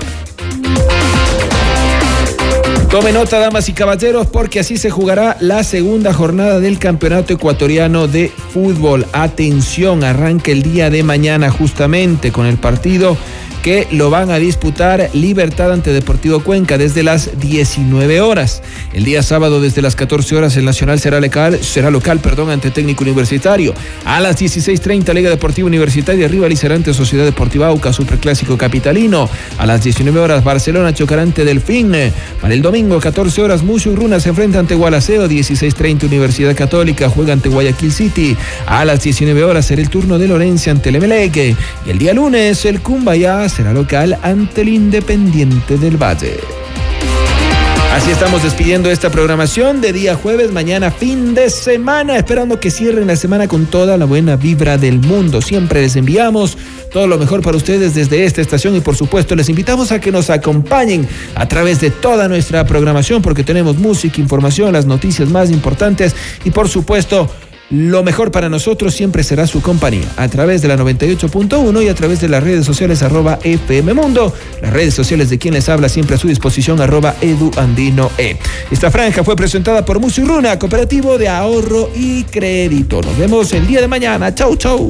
Tome 2.96 3.12
nota, 3.12 3.40
damas 3.40 3.68
y 3.68 3.74
caballeros, 3.74 4.28
porque 4.28 4.62
así 4.62 4.78
se 4.78 4.90
jugará 4.90 5.36
la 5.42 5.66
segunda 5.66 6.14
jornada 6.14 6.62
del 6.62 6.80
Campeonato 6.80 7.34
Ecuatoriano 7.34 8.08
de 8.08 8.32
Fútbol. 8.54 9.06
Atención, 9.12 10.06
arranca 10.06 10.52
el 10.52 10.64
día 10.64 10.90
de 10.90 11.04
mañana 11.04 11.50
justamente 11.50 12.32
con 12.32 12.46
el 12.46 12.56
partido 12.56 13.18
que 13.66 13.88
lo 13.90 14.12
van 14.12 14.30
a 14.30 14.38
disputar 14.38 15.10
Libertad 15.14 15.72
ante 15.74 15.92
Deportivo 15.92 16.42
Cuenca 16.42 16.78
desde 16.78 17.02
las 17.02 17.40
19 17.40 18.22
horas. 18.22 18.62
El 18.94 19.06
día 19.06 19.24
sábado 19.24 19.60
desde 19.60 19.82
las 19.82 19.96
14 19.96 20.36
horas 20.36 20.56
el 20.56 20.66
Nacional 20.66 21.00
será 21.00 21.20
local, 21.20 21.58
será 21.64 21.90
local 21.90 22.20
perdón, 22.20 22.52
ante 22.52 22.70
Técnico 22.70 23.04
Universitario. 23.04 23.74
A 24.06 24.20
las 24.20 24.40
16.30 24.40 25.12
Liga 25.16 25.32
Deportiva 25.32 25.66
Universitaria 25.66 26.28
rivalizará 26.28 26.76
ante 26.76 26.94
Sociedad 26.94 27.26
Deportiva 27.26 27.66
Auca 27.66 27.92
Superclásico 27.92 28.56
Capitalino. 28.56 29.28
A 29.58 29.66
las 29.66 29.84
19 29.84 30.20
horas 30.20 30.44
Barcelona 30.44 30.94
chocará 30.94 31.24
ante 31.24 31.44
Delfín. 31.44 31.92
Para 32.42 32.54
el 32.54 32.62
domingo 32.62 33.00
14 33.00 33.42
horas 33.42 33.64
Runa 33.64 34.20
se 34.20 34.30
enfrenta 34.30 34.60
ante 34.60 34.76
Gualaceo. 34.76 35.28
16.30 35.28 36.04
Universidad 36.04 36.56
Católica 36.56 37.10
juega 37.10 37.34
ante 37.34 37.50
Guayaquil 37.50 37.92
City. 37.92 38.38
A 38.68 38.86
las 38.86 39.02
19 39.02 39.44
horas 39.44 39.66
será 39.66 39.82
el 39.82 39.90
turno 39.90 40.20
de 40.20 40.28
Lorenzo 40.28 40.70
ante 40.70 40.90
el 40.90 40.98
Emelec. 40.98 41.56
Y 41.88 41.90
el 41.90 41.98
día 41.98 42.14
lunes 42.14 42.64
el 42.66 42.82
Cumbayá 42.82 43.50
será 43.56 43.72
local 43.72 44.18
ante 44.22 44.62
el 44.62 44.70
Independiente 44.70 45.78
del 45.78 45.96
Valle. 45.96 46.38
Así 47.94 48.12
estamos 48.12 48.44
despidiendo 48.44 48.92
esta 48.92 49.10
programación 49.10 49.80
de 49.80 49.94
día 49.94 50.16
jueves, 50.16 50.52
mañana 50.52 50.92
fin 50.92 51.34
de 51.34 51.50
semana, 51.50 52.18
esperando 52.18 52.60
que 52.60 52.70
cierren 52.70 53.08
la 53.08 53.16
semana 53.16 53.48
con 53.48 53.68
toda 53.68 53.98
la 53.98 54.04
buena 54.04 54.36
vibra 54.36 54.78
del 54.78 55.00
mundo. 55.00 55.42
Siempre 55.42 55.82
les 55.82 55.96
enviamos 55.96 56.58
todo 56.92 57.08
lo 57.08 57.18
mejor 57.18 57.42
para 57.42 57.56
ustedes 57.56 57.96
desde 57.96 58.26
esta 58.26 58.42
estación 58.42 58.76
y 58.76 58.82
por 58.82 58.98
supuesto 58.98 59.34
les 59.36 59.48
invitamos 59.48 59.94
a 59.94 60.02
que 60.02 60.12
nos 60.12 60.30
acompañen 60.30 61.08
a 61.36 61.48
través 61.48 61.80
de 61.80 61.92
toda 61.92 62.28
nuestra 62.28 62.66
programación 62.66 63.22
porque 63.22 63.46
tenemos 63.46 63.78
música, 63.78 64.20
información, 64.20 64.74
las 64.74 64.86
noticias 64.86 65.30
más 65.30 65.50
importantes 65.50 66.14
y 66.44 66.52
por 66.52 66.68
supuesto 66.68 67.30
lo 67.76 68.04
mejor 68.04 68.32
para 68.32 68.48
nosotros 68.48 68.94
siempre 68.94 69.22
será 69.24 69.48
su 69.48 69.62
compañía, 69.62 70.08
a 70.16 70.28
través 70.30 70.62
de 70.62 70.70
la 70.70 70.78
98.1 70.78 71.84
y 71.84 71.90
a 71.90 71.96
través 71.96 72.22
de 72.22 72.30
las 72.30 72.42
redes 72.42 72.66
sociales 72.66 73.04
arroba 73.04 73.38
FM 73.44 73.94
Mundo, 73.94 74.34
las 74.62 74.72
redes 74.72 74.94
sociales 74.94 75.30
de 75.30 75.38
quien 75.38 75.54
les 75.54 75.68
habla 75.68 75.90
siempre 75.90 76.16
a 76.16 76.18
su 76.18 76.28
disposición 76.28 76.80
arroba 76.80 77.16
eduandino 77.22 78.10
e. 78.18 78.38
Esta 78.72 78.90
franja 78.92 79.24
fue 79.24 79.36
presentada 79.36 79.84
por 79.84 80.00
Musurruna, 80.00 80.58
Cooperativo 80.58 81.18
de 81.18 81.28
Ahorro 81.28 81.90
y 81.94 82.24
Crédito. 82.24 83.02
Nos 83.02 83.18
vemos 83.18 83.52
el 83.52 83.68
día 83.68 83.82
de 83.82 83.88
mañana. 83.88 84.34
Chau, 84.34 84.56
chau. 84.56 84.90